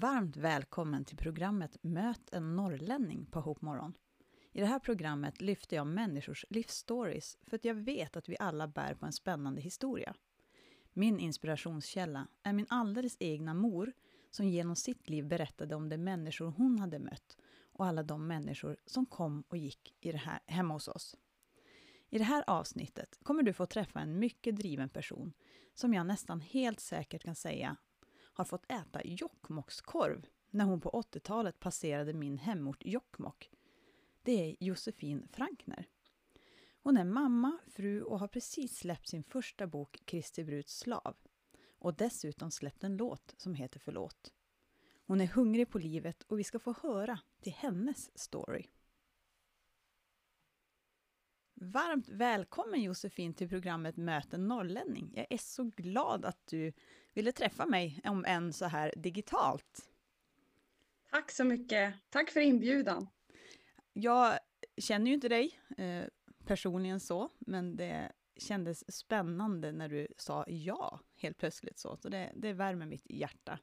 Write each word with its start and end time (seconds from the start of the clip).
Varmt 0.00 0.36
välkommen 0.36 1.04
till 1.04 1.16
programmet 1.16 1.76
Möt 1.82 2.32
en 2.32 2.56
norrlänning 2.56 3.26
på 3.26 3.40
Hopmorgon. 3.40 3.94
I 4.52 4.60
det 4.60 4.66
här 4.66 4.78
programmet 4.78 5.40
lyfter 5.40 5.76
jag 5.76 5.86
människors 5.86 6.44
livsstories 6.50 7.38
för 7.42 7.56
att 7.56 7.64
jag 7.64 7.74
vet 7.74 8.16
att 8.16 8.28
vi 8.28 8.36
alla 8.40 8.68
bär 8.68 8.94
på 8.94 9.06
en 9.06 9.12
spännande 9.12 9.60
historia. 9.60 10.14
Min 10.92 11.18
inspirationskälla 11.18 12.28
är 12.42 12.52
min 12.52 12.66
alldeles 12.68 13.16
egna 13.20 13.54
mor 13.54 13.92
som 14.30 14.48
genom 14.48 14.76
sitt 14.76 15.08
liv 15.08 15.26
berättade 15.26 15.74
om 15.74 15.88
de 15.88 15.98
människor 15.98 16.46
hon 16.46 16.78
hade 16.78 16.98
mött 16.98 17.36
och 17.72 17.86
alla 17.86 18.02
de 18.02 18.26
människor 18.26 18.76
som 18.86 19.06
kom 19.06 19.44
och 19.48 19.56
gick 19.56 19.94
i 20.00 20.12
det 20.12 20.18
här, 20.18 20.40
hemma 20.46 20.74
hos 20.74 20.88
oss. 20.88 21.16
I 22.10 22.18
det 22.18 22.24
här 22.24 22.44
avsnittet 22.46 23.18
kommer 23.22 23.42
du 23.42 23.52
få 23.52 23.66
träffa 23.66 24.00
en 24.00 24.18
mycket 24.18 24.56
driven 24.56 24.88
person 24.88 25.32
som 25.74 25.94
jag 25.94 26.06
nästan 26.06 26.40
helt 26.40 26.80
säkert 26.80 27.24
kan 27.24 27.34
säga 27.34 27.76
har 28.38 28.44
fått 28.44 28.72
äta 28.72 29.04
Jokkmokkskorv 29.04 30.26
när 30.50 30.64
hon 30.64 30.80
på 30.80 30.90
80-talet 30.90 31.60
passerade 31.60 32.12
min 32.12 32.38
hemort 32.38 32.82
Jokkmokk. 32.84 33.50
Det 34.22 34.32
är 34.32 34.56
Josefin 34.60 35.28
Frankner. 35.32 35.88
Hon 36.82 36.96
är 36.96 37.04
mamma, 37.04 37.58
fru 37.66 38.02
och 38.02 38.18
har 38.18 38.28
precis 38.28 38.76
släppt 38.76 39.08
sin 39.08 39.24
första 39.24 39.66
bok 39.66 40.02
Kristi 40.04 40.44
Bruds 40.44 40.78
slav 40.78 41.16
och 41.78 41.94
dessutom 41.94 42.50
släppt 42.50 42.84
en 42.84 42.96
låt 42.96 43.34
som 43.36 43.54
heter 43.54 43.80
Förlåt. 43.80 44.32
Hon 45.06 45.20
är 45.20 45.26
hungrig 45.26 45.70
på 45.70 45.78
livet 45.78 46.22
och 46.22 46.38
vi 46.38 46.44
ska 46.44 46.58
få 46.58 46.74
höra 46.82 47.20
till 47.40 47.52
hennes 47.52 48.18
story. 48.18 48.66
Varmt 51.54 52.08
välkommen 52.08 52.82
Josefin 52.82 53.34
till 53.34 53.48
programmet 53.48 53.96
Möten 53.96 54.48
norrlänning. 54.48 55.12
Jag 55.14 55.26
är 55.30 55.38
så 55.38 55.64
glad 55.64 56.24
att 56.24 56.46
du 56.46 56.72
ville 57.18 57.32
träffa 57.32 57.66
mig, 57.66 58.00
om 58.04 58.24
än 58.24 58.52
så 58.52 58.64
här 58.64 58.92
digitalt. 58.96 59.90
Tack 61.10 61.30
så 61.30 61.44
mycket. 61.44 61.94
Tack 62.10 62.30
för 62.30 62.40
inbjudan. 62.40 63.08
Jag 63.92 64.38
känner 64.76 65.06
ju 65.06 65.14
inte 65.14 65.28
dig 65.28 65.60
eh, 65.78 66.04
personligen 66.44 67.00
så, 67.00 67.30
men 67.38 67.76
det 67.76 68.12
kändes 68.36 68.96
spännande 68.96 69.72
när 69.72 69.88
du 69.88 70.08
sa 70.16 70.44
ja 70.48 71.00
helt 71.16 71.38
plötsligt 71.38 71.78
så, 71.78 71.96
så 71.96 72.08
det, 72.08 72.32
det 72.36 72.52
värmer 72.52 72.86
mitt 72.86 73.06
hjärta. 73.10 73.58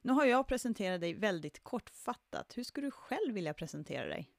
Nu 0.00 0.12
har 0.12 0.24
jag 0.24 0.46
presenterat 0.46 1.00
dig 1.00 1.14
väldigt 1.14 1.62
kortfattat. 1.62 2.56
Hur 2.56 2.64
skulle 2.64 2.86
du 2.86 2.90
själv 2.90 3.34
vilja 3.34 3.54
presentera 3.54 4.06
dig? 4.06 4.30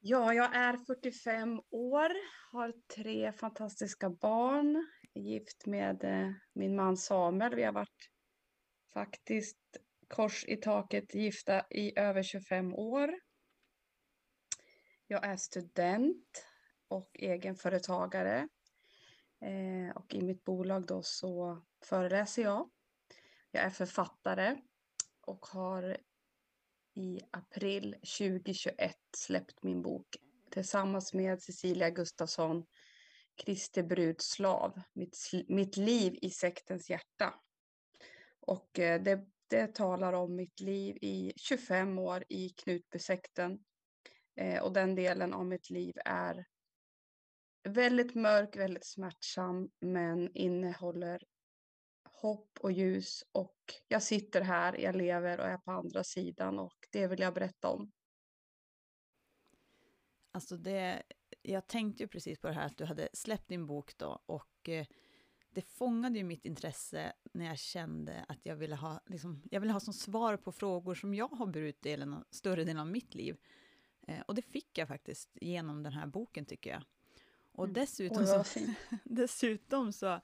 Ja, 0.00 0.34
jag 0.34 0.56
är 0.56 0.76
45 0.76 1.60
år, 1.70 2.10
har 2.52 2.72
tre 2.94 3.32
fantastiska 3.32 4.10
barn, 4.10 4.86
gift 5.16 5.66
med 5.66 6.04
eh, 6.04 6.32
min 6.52 6.76
man 6.76 6.96
Samuel. 6.96 7.54
Vi 7.54 7.62
har 7.62 7.72
varit 7.72 8.10
faktiskt 8.92 9.58
kors 10.08 10.44
i 10.44 10.56
taket 10.56 11.14
gifta 11.14 11.66
i 11.70 11.98
över 11.98 12.22
25 12.22 12.74
år. 12.74 13.20
Jag 15.06 15.26
är 15.26 15.36
student 15.36 16.46
och 16.88 17.10
egenföretagare. 17.14 18.48
Eh, 19.40 19.96
och 19.96 20.14
i 20.14 20.22
mitt 20.22 20.44
bolag 20.44 20.86
då 20.86 21.02
så 21.02 21.62
föreläser 21.84 22.42
jag. 22.42 22.70
Jag 23.50 23.64
är 23.64 23.70
författare 23.70 24.56
och 25.20 25.46
har 25.46 25.96
i 26.94 27.20
april 27.30 27.96
2021 28.18 28.96
släppt 29.16 29.62
min 29.62 29.82
bok 29.82 30.06
tillsammans 30.50 31.14
med 31.14 31.42
Cecilia 31.42 31.90
Gustafsson, 31.90 32.66
Kristi 33.36 33.82
brudslav, 33.82 34.80
mitt, 34.92 35.18
mitt 35.48 35.76
liv 35.76 36.18
i 36.22 36.30
sektens 36.30 36.90
hjärta. 36.90 37.34
Och 38.40 38.78
eh, 38.78 39.02
det, 39.02 39.26
det 39.48 39.74
talar 39.74 40.12
om 40.12 40.36
mitt 40.36 40.60
liv 40.60 40.96
i 41.00 41.32
25 41.36 41.98
år 41.98 42.24
i 42.28 42.48
Knutbysekten. 42.48 43.58
Eh, 44.36 44.62
och 44.62 44.72
den 44.72 44.94
delen 44.94 45.34
av 45.34 45.46
mitt 45.46 45.70
liv 45.70 45.94
är 46.04 46.46
väldigt 47.68 48.14
mörk, 48.14 48.56
väldigt 48.56 48.86
smärtsam, 48.86 49.70
men 49.80 50.36
innehåller 50.36 51.22
hopp 52.04 52.58
och 52.60 52.72
ljus 52.72 53.24
och 53.32 53.56
jag 53.88 54.02
sitter 54.02 54.40
här, 54.40 54.80
jag 54.80 54.96
lever 54.96 55.40
och 55.40 55.46
är 55.46 55.58
på 55.58 55.70
andra 55.70 56.04
sidan 56.04 56.58
och 56.58 56.76
det 56.90 57.06
vill 57.06 57.20
jag 57.20 57.34
berätta 57.34 57.68
om. 57.68 57.92
Alltså 60.32 60.56
det, 60.56 61.02
jag 61.42 61.66
tänkte 61.66 62.02
ju 62.02 62.08
precis 62.08 62.38
på 62.38 62.48
det 62.48 62.54
här 62.54 62.66
att 62.66 62.76
du 62.76 62.84
hade 62.84 63.08
släppt 63.12 63.48
din 63.48 63.66
bok 63.66 63.98
då 63.98 64.22
och 64.26 64.68
eh, 64.68 64.86
det 65.50 65.62
fångade 65.62 66.18
ju 66.18 66.24
mitt 66.24 66.44
intresse 66.44 67.12
när 67.32 67.46
jag 67.46 67.58
kände 67.58 68.24
att 68.28 68.46
jag 68.46 68.56
ville 68.56 68.76
ha, 68.76 69.00
liksom, 69.06 69.42
jag 69.50 69.60
ville 69.60 69.72
ha 69.72 69.80
som 69.80 69.94
svar 69.94 70.36
på 70.36 70.52
frågor 70.52 70.94
som 70.94 71.14
jag 71.14 71.28
har 71.28 71.46
burit 71.46 71.82
delen, 71.82 72.24
större 72.30 72.64
delen 72.64 72.78
av 72.78 72.86
mitt 72.86 73.14
liv. 73.14 73.36
Eh, 74.06 74.20
och 74.20 74.34
det 74.34 74.42
fick 74.42 74.78
jag 74.78 74.88
faktiskt 74.88 75.30
genom 75.40 75.82
den 75.82 75.92
här 75.92 76.06
boken 76.06 76.44
tycker 76.44 76.70
jag. 76.70 76.82
Och 77.52 77.64
mm. 77.64 77.74
dessutom, 77.74 78.22
oh, 78.22 78.42
så, 78.42 78.60
dessutom 79.04 79.92
så 79.92 80.20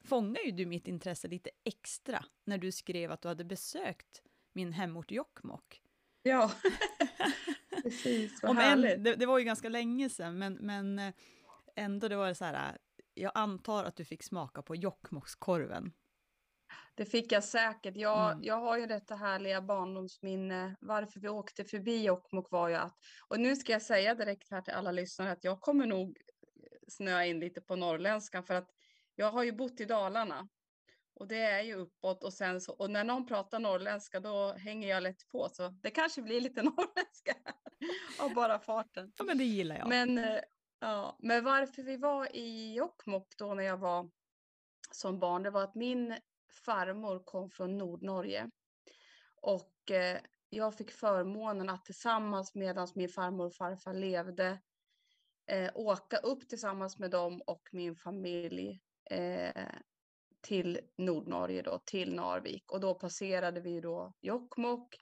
fångar 0.00 0.40
ju 0.44 0.50
du 0.50 0.66
mitt 0.66 0.88
intresse 0.88 1.28
lite 1.28 1.50
extra 1.64 2.24
när 2.44 2.58
du 2.58 2.72
skrev 2.72 3.12
att 3.12 3.22
du 3.22 3.28
hade 3.28 3.44
besökt 3.44 4.22
min 4.52 4.72
hemort 4.72 5.10
Jokkmokk. 5.10 5.81
Ja, 6.22 6.52
precis, 7.82 8.42
vad 8.42 8.50
Om 8.50 8.56
härligt. 8.56 8.94
En, 8.94 9.02
det, 9.02 9.16
det, 9.16 9.26
var 9.26 9.38
ju 9.38 9.44
ganska 9.44 9.68
länge 9.68 10.10
sedan, 10.10 10.38
men, 10.38 10.54
men 10.54 10.98
eh, 10.98 11.14
ändå 11.76 12.08
det 12.08 12.16
var 12.16 12.34
så 12.34 12.44
här, 12.44 12.78
jag 13.14 13.32
antar 13.34 13.84
att 13.84 13.96
du 13.96 14.04
fick 14.04 14.22
smaka 14.22 14.62
på 14.62 14.76
Jokkmokkskorven. 14.76 15.92
Det 16.94 17.04
fick 17.04 17.32
jag 17.32 17.44
säkert. 17.44 17.96
Jag, 17.96 18.32
mm. 18.32 18.44
jag 18.44 18.60
har 18.60 18.78
ju 18.78 18.86
detta 18.86 19.14
härliga 19.14 19.62
barndomsminne. 19.62 20.76
Varför 20.80 21.20
vi 21.20 21.28
åkte 21.28 21.64
förbi 21.64 22.04
Jokkmokk 22.04 22.50
var 22.50 22.68
ju 22.68 22.74
att, 22.74 22.96
och 23.28 23.40
nu 23.40 23.56
ska 23.56 23.72
jag 23.72 23.82
säga 23.82 24.14
direkt 24.14 24.50
här 24.50 24.62
till 24.62 24.74
alla 24.74 24.92
lyssnare 24.92 25.32
att 25.32 25.44
jag 25.44 25.60
kommer 25.60 25.86
nog 25.86 26.18
snöa 26.88 27.26
in 27.26 27.40
lite 27.40 27.60
på 27.60 27.76
norrländskan 27.76 28.44
för 28.44 28.54
att 28.54 28.68
jag 29.14 29.32
har 29.32 29.42
ju 29.42 29.52
bott 29.52 29.80
i 29.80 29.84
Dalarna 29.84 30.48
och 31.22 31.28
det 31.28 31.40
är 31.40 31.62
ju 31.62 31.74
uppåt 31.74 32.24
och 32.24 32.32
sen 32.32 32.60
så, 32.60 32.72
och 32.72 32.90
när 32.90 33.04
någon 33.04 33.26
pratar 33.26 33.58
norrländska 33.58 34.20
då 34.20 34.52
hänger 34.52 34.88
jag 34.88 35.02
lätt 35.02 35.28
på 35.28 35.48
så 35.48 35.68
det 35.68 35.90
kanske 35.90 36.22
blir 36.22 36.40
lite 36.40 36.62
norrländska 36.62 37.34
av 38.18 38.34
bara 38.34 38.58
farten. 38.58 39.12
Ja 39.18 39.24
men 39.24 39.38
det 39.38 39.44
gillar 39.44 39.76
jag. 39.78 39.88
Men, 39.88 40.18
eh, 40.18 40.40
ja, 40.80 41.16
men 41.18 41.44
varför 41.44 41.82
vi 41.82 41.96
var 41.96 42.36
i 42.36 42.74
Jokkmokk 42.74 43.34
då 43.38 43.54
när 43.54 43.62
jag 43.62 43.76
var 43.76 44.10
som 44.92 45.18
barn 45.18 45.42
det 45.42 45.50
var 45.50 45.62
att 45.62 45.74
min 45.74 46.18
farmor 46.64 47.22
kom 47.24 47.50
från 47.50 47.78
Nordnorge 47.78 48.50
och 49.36 49.90
eh, 49.90 50.20
jag 50.48 50.74
fick 50.74 50.90
förmånen 50.90 51.68
att 51.68 51.84
tillsammans 51.84 52.54
medan 52.54 52.88
min 52.94 53.08
farmor 53.08 53.46
och 53.46 53.54
farfar 53.54 53.94
levde 53.94 54.58
eh, 55.46 55.70
åka 55.74 56.16
upp 56.16 56.48
tillsammans 56.48 56.98
med 56.98 57.10
dem 57.10 57.42
och 57.46 57.68
min 57.72 57.96
familj 57.96 58.80
till 60.42 60.80
Nordnorge 60.96 61.62
då, 61.62 61.78
till 61.84 62.14
Narvik 62.14 62.72
och 62.72 62.80
då 62.80 62.94
passerade 62.94 63.60
vi 63.60 63.80
då 63.80 64.14
Jokkmokk. 64.20 64.96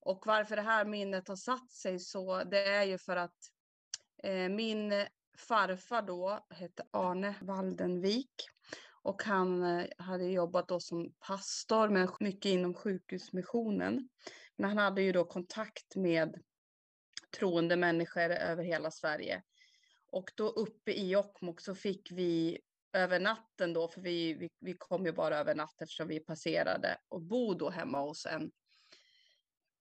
Och 0.00 0.26
varför 0.26 0.56
det 0.56 0.62
här 0.62 0.84
minnet 0.84 1.28
har 1.28 1.36
satt 1.36 1.72
sig 1.72 1.98
så, 1.98 2.44
det 2.44 2.64
är 2.64 2.84
ju 2.84 2.98
för 2.98 3.16
att 3.16 3.38
eh, 4.22 4.48
min 4.48 5.06
farfar 5.36 6.02
då 6.02 6.46
hette 6.50 6.86
Arne 6.90 7.34
Waldenvik 7.40 8.34
och 9.02 9.22
han 9.22 9.62
eh, 9.62 9.86
hade 9.98 10.24
jobbat 10.24 10.68
då 10.68 10.80
som 10.80 11.12
pastor, 11.18 11.88
men 11.88 12.08
mycket 12.20 12.50
inom 12.50 12.74
sjukhusmissionen. 12.74 14.08
Men 14.56 14.68
han 14.68 14.78
hade 14.78 15.02
ju 15.02 15.12
då 15.12 15.24
kontakt 15.24 15.96
med 15.96 16.42
troende 17.38 17.76
människor 17.76 18.30
över 18.30 18.64
hela 18.64 18.90
Sverige. 18.90 19.42
Och 20.06 20.32
då 20.34 20.48
uppe 20.48 20.92
i 20.92 21.10
Jokkmokk 21.10 21.60
så 21.60 21.74
fick 21.74 22.12
vi 22.12 22.58
över 22.92 23.20
natten 23.20 23.72
då, 23.72 23.88
för 23.88 24.00
vi, 24.00 24.34
vi, 24.34 24.48
vi 24.60 24.74
kom 24.78 25.06
ju 25.06 25.12
bara 25.12 25.38
över 25.38 25.54
natten 25.54 25.84
eftersom 25.84 26.08
vi 26.08 26.20
passerade 26.20 26.98
och 27.08 27.22
bo 27.22 27.54
då 27.54 27.70
hemma 27.70 28.00
hos 28.00 28.26
en, 28.26 28.50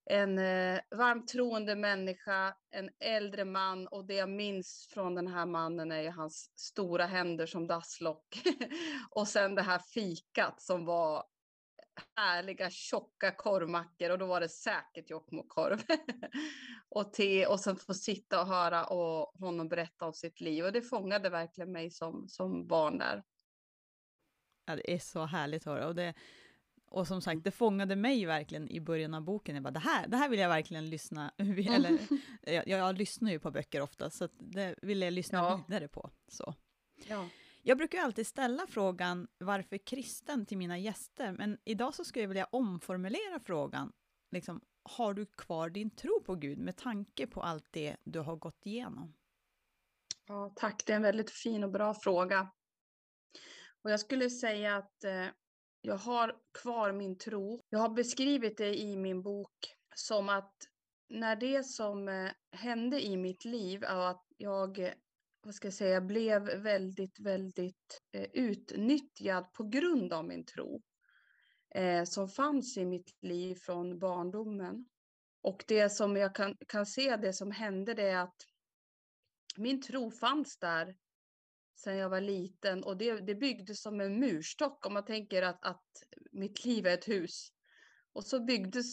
en 0.06 0.40
eh, 0.40 0.80
varmt 0.92 1.28
troende 1.28 1.76
människa, 1.76 2.56
en 2.70 2.90
äldre 3.00 3.46
man. 3.46 3.88
Och 3.88 4.06
det 4.06 4.14
jag 4.14 4.30
minns 4.30 4.90
från 4.94 5.16
den 5.16 5.28
här 5.28 5.46
mannen 5.46 5.92
är 5.92 6.02
ju 6.02 6.10
hans 6.10 6.52
stora 6.56 7.06
händer 7.06 7.46
som 7.46 7.68
dasslock. 7.68 8.42
Och 9.12 9.28
sen 9.28 9.56
det 9.56 9.62
här 9.62 9.80
fikat 9.80 10.62
som 10.62 10.86
var 10.86 11.24
härliga 12.16 12.70
tjocka 12.70 13.32
korvmackor 13.32 14.10
och 14.10 14.20
då 14.20 14.26
var 14.26 14.42
det 14.42 14.50
säkert 14.50 15.10
Jokkmokkorv. 15.10 15.80
och 16.90 17.14
te 17.14 17.46
och 17.46 17.60
sen 17.60 17.76
få 17.76 17.94
sitta 17.94 18.42
och 18.42 18.48
höra 18.48 18.86
och 18.86 19.40
honom 19.40 19.70
berätta 19.70 20.06
om 20.06 20.14
sitt 20.14 20.42
liv 20.42 20.66
och 20.66 20.72
det 20.72 20.82
fångade 20.82 21.30
verkligen 21.30 21.72
mig 21.72 21.92
som, 21.92 22.28
som 22.30 22.68
barn 22.68 22.98
där. 22.98 23.24
Ja, 24.66 24.76
det 24.76 24.94
är 24.94 25.00
så 25.00 25.26
härligt 25.26 25.68
att 25.68 25.74
höra 25.74 25.88
och 25.88 25.96
det, 25.96 26.14
och 26.90 27.08
som 27.08 27.22
sagt, 27.22 27.44
det 27.44 27.52
fångade 27.52 27.96
mig 27.96 28.26
verkligen 28.26 28.70
i 28.70 28.80
början 28.80 29.14
av 29.14 29.22
boken. 29.22 29.56
Jag 29.56 29.64
bara, 29.64 29.72
det 29.72 29.80
här, 29.80 30.08
det 30.08 30.18
här 30.18 30.30
vill 30.30 30.40
jag 30.40 30.50
verkligen 30.50 30.90
lyssna, 30.90 31.34
eller 31.38 31.98
jag, 32.42 32.68
jag 32.68 32.98
lyssnar 32.98 33.32
ju 33.32 33.40
på 33.40 33.52
böcker 33.52 33.82
ofta, 33.82 34.10
så 34.10 34.28
det 34.38 34.76
vill 34.82 35.02
jag 35.02 35.14
lyssna 35.14 35.38
ja. 35.38 35.64
vidare 35.68 35.88
på. 35.88 36.10
Så. 36.28 36.56
Ja. 37.08 37.30
Jag 37.62 37.78
brukar 37.78 38.00
alltid 38.00 38.28
ställa 38.28 38.68
frågan 38.68 39.28
varför 39.38 39.78
kristen 39.78 40.46
till 40.46 40.58
mina 40.58 40.78
gäster, 40.78 41.32
men 41.32 41.58
idag 41.64 41.96
så 41.96 42.04
skulle 42.04 42.24
jag 42.24 42.30
vilja 42.30 42.48
omformulera 42.52 43.40
frågan. 43.40 43.92
Liksom, 44.32 44.62
har 44.84 45.14
du 45.14 45.26
kvar 45.26 45.70
din 45.70 45.96
tro 45.96 46.22
på 46.26 46.36
Gud 46.36 46.60
med 46.60 46.78
tanke 46.78 47.28
på 47.28 47.42
allt 47.42 47.68
det 47.72 47.98
du 48.04 48.20
har 48.20 48.36
gått 48.36 48.66
igenom? 48.66 49.14
Ja, 50.28 50.54
tack, 50.56 50.84
det 50.86 50.94
är 50.94 50.96
en 50.96 51.02
väldigt 51.02 51.32
fin 51.32 51.64
och 51.64 51.72
bra 51.72 51.94
fråga. 51.94 52.52
Och 53.84 53.92
jag 53.92 54.00
skulle 54.00 54.30
säga 54.30 54.76
att 54.76 55.04
eh, 55.04 55.26
jag 55.82 55.98
har 55.98 56.38
kvar 56.62 56.92
min 56.92 57.18
tro. 57.18 57.62
Jag 57.70 57.80
har 57.80 57.90
beskrivit 57.90 58.58
det 58.58 58.80
i 58.82 58.98
min 58.98 59.22
bok 59.22 59.76
som 59.96 60.30
att 60.30 60.54
när 61.10 61.36
det 61.36 61.64
som 61.64 62.10
eh, 62.10 62.32
hände 62.52 63.06
i 63.06 63.18
mitt 63.18 63.46
liv 63.46 63.86
att 63.86 64.26
jag 64.38 64.94
vad 65.42 65.56
ska 65.56 65.68
jag 65.68 65.74
säga, 65.74 66.02
blev 66.02 66.42
väldigt, 66.44 67.20
väldigt 67.20 68.02
eh, 68.12 68.28
utnyttjad 68.34 69.54
på 69.54 69.64
grund 69.64 70.14
av 70.14 70.26
min 70.26 70.46
tro 70.46 70.82
eh, 71.76 72.04
som 72.04 72.30
fanns 72.30 72.78
i 72.78 72.86
mitt 72.86 73.18
liv 73.22 73.56
från 73.56 74.00
barndomen. 74.00 74.86
Och 75.42 75.64
det 75.68 75.90
som 75.90 76.16
jag 76.16 76.36
kan, 76.36 76.58
kan 76.68 76.86
se, 76.86 77.16
det 77.16 77.34
som 77.34 77.52
hände, 77.52 77.94
det 77.94 78.10
är 78.10 78.18
att 78.18 78.46
min 79.58 79.82
tro 79.82 80.12
fanns 80.12 80.58
där 80.58 80.96
sedan 81.76 81.98
jag 81.98 82.10
var 82.10 82.22
liten 82.22 82.84
och 82.84 82.98
det, 82.98 83.20
det 83.20 83.36
byggdes 83.36 83.82
som 83.82 84.02
en 84.02 84.20
murstock 84.20 84.86
om 84.86 84.94
man 84.94 85.06
tänker 85.06 85.42
att, 85.42 85.66
att 85.66 85.86
mitt 86.32 86.66
liv 86.66 86.88
är 86.88 86.94
ett 86.94 87.08
hus. 87.08 87.50
Och 88.14 88.26
så 88.26 88.40
byggdes 88.40 88.86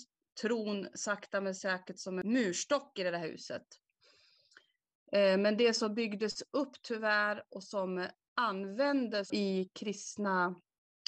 tron 0.43 0.89
sakta 0.95 1.41
men 1.41 1.55
säkert 1.55 1.99
som 1.99 2.19
en 2.19 2.33
murstock 2.33 2.99
i 2.99 3.03
det 3.03 3.11
där 3.11 3.29
huset. 3.29 3.67
Eh, 5.13 5.39
men 5.39 5.57
det 5.57 5.75
som 5.75 5.95
byggdes 5.95 6.43
upp 6.51 6.83
tyvärr 6.83 7.43
och 7.49 7.65
som 7.65 8.07
användes 8.35 9.33
i 9.33 9.71
kristna 9.75 10.55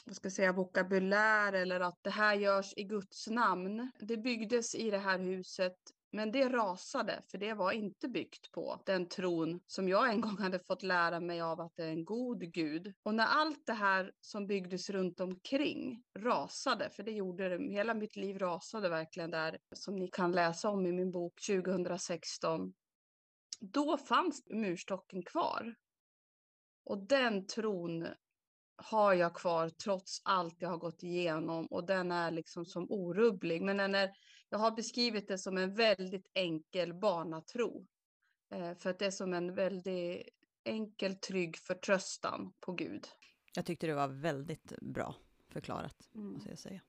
vad 0.07 0.17
ska 0.17 0.27
jag 0.27 0.33
säga, 0.33 0.53
vokabulär 0.53 1.53
eller 1.53 1.81
att 1.81 1.99
det 2.03 2.11
här 2.11 2.35
görs 2.35 2.73
i 2.77 2.85
Guds 2.85 3.27
namn. 3.27 3.91
Det 4.01 4.17
byggdes 4.17 4.75
i 4.75 4.91
det 4.91 4.99
här 4.99 5.19
huset 5.19 5.77
men 6.11 6.33
det 6.33 6.49
rasade, 6.49 7.23
för 7.31 7.39
det 7.39 7.55
var 7.55 7.73
inte 7.73 8.09
byggt 8.09 8.53
på 8.53 8.83
den 8.87 9.09
tron 9.09 9.61
som 9.67 9.89
jag 9.89 10.11
en 10.11 10.21
gång 10.21 10.39
hade 10.39 10.59
fått 10.59 10.83
lära 10.83 11.21
mig 11.21 11.41
av 11.41 11.61
att 11.61 11.77
det 11.77 11.85
är 11.85 11.89
en 11.89 12.05
god 12.05 12.53
Gud. 12.53 12.93
Och 13.03 13.15
när 13.15 13.27
allt 13.27 13.67
det 13.67 13.73
här 13.73 14.13
som 14.21 14.47
byggdes 14.47 14.91
runt 14.91 15.21
omkring 15.21 16.03
rasade, 16.19 16.91
för 16.91 17.03
det 17.03 17.13
gjorde 17.13 17.49
det, 17.49 17.73
hela 17.73 17.95
mitt 17.95 18.17
liv 18.17 18.39
rasade 18.39 18.89
verkligen 18.89 19.31
där, 19.31 19.59
som 19.75 19.97
ni 19.97 20.09
kan 20.09 20.33
läsa 20.33 20.69
om 20.69 20.87
i 20.87 20.93
min 20.93 21.11
bok 21.11 21.41
2016, 21.47 22.73
då 23.61 23.97
fanns 23.97 24.47
murstocken 24.51 25.23
kvar. 25.23 25.75
Och 26.85 27.07
den 27.07 27.47
tron 27.47 28.07
har 28.77 29.15
jag 29.15 29.35
kvar 29.35 29.69
trots 29.69 30.21
allt 30.25 30.63
jag 30.63 30.69
har 30.69 30.79
gått 30.79 31.03
igenom 31.03 31.67
och 31.67 31.87
den 31.87 32.13
är 32.13 32.31
liksom 32.31 32.65
som 32.65 32.87
orubblig. 32.91 33.63
Men 33.63 33.77
den 33.77 33.95
är, 33.95 34.11
jag 34.49 34.59
har 34.59 34.71
beskrivit 34.71 35.29
det 35.29 35.39
som 35.39 35.59
en 35.59 35.75
väldigt 35.75 36.31
enkel 36.35 36.95
barnatro. 36.95 37.87
Eh, 38.51 38.75
för 38.75 38.91
att 38.91 38.99
det 38.99 39.07
är 39.07 39.11
som 39.11 39.35
en 39.35 39.55
väldigt 39.55 40.29
enkel, 40.65 41.15
trygg 41.15 41.57
förtröstan 41.57 42.53
på 42.61 42.73
Gud. 42.73 43.09
Jag 43.55 43.67
tyckte 43.67 43.87
det 43.87 43.95
var 43.95 44.09
väldigt 44.09 44.73
bra 44.81 45.15
förklarat, 45.49 46.09
mm. 46.15 46.33
måste 46.33 46.49
jag 46.49 46.59
säga. 46.59 46.81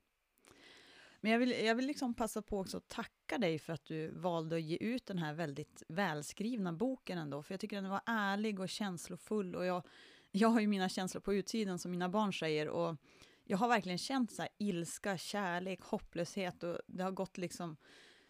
Men 1.22 1.32
jag 1.32 1.40
vill, 1.40 1.52
jag 1.66 1.76
vill 1.76 1.86
liksom 1.86 2.14
passa 2.14 2.42
på 2.42 2.60
också 2.60 2.78
att 2.78 2.88
tacka 2.88 3.38
dig 3.38 3.60
för 3.60 3.74
att 3.74 3.86
du 3.86 4.12
valde 4.12 4.56
att 4.56 4.62
ge 4.62 4.78
ut 4.78 5.06
den 5.06 5.18
här 5.18 5.34
väldigt 5.34 5.84
välskrivna 5.88 6.74
boken 6.74 7.18
ändå, 7.18 7.44
för 7.44 7.54
jag 7.54 7.60
tycker 7.60 7.82
den 7.82 7.92
var 7.92 8.02
ärlig 8.06 8.60
och 8.60 8.70
känslofull. 8.70 9.56
Och 9.56 9.66
jag, 9.66 9.88
jag 10.32 10.50
har 10.50 10.60
ju 10.60 10.68
mina 10.68 10.90
känslor 10.90 11.22
på 11.22 11.34
utsidan 11.34 11.80
som 11.80 11.92
mina 11.92 12.10
barn 12.10 12.34
säger. 12.34 12.70
Och 12.70 12.98
jag 13.44 13.58
har 13.58 13.68
verkligen 13.68 13.98
känt 13.98 14.32
så 14.32 14.48
ilska, 14.58 15.18
kärlek, 15.18 15.82
hopplöshet. 15.82 16.64
Och 16.64 16.80
det 16.88 17.04
har 17.04 17.12
gått 17.12 17.38
liksom 17.38 17.78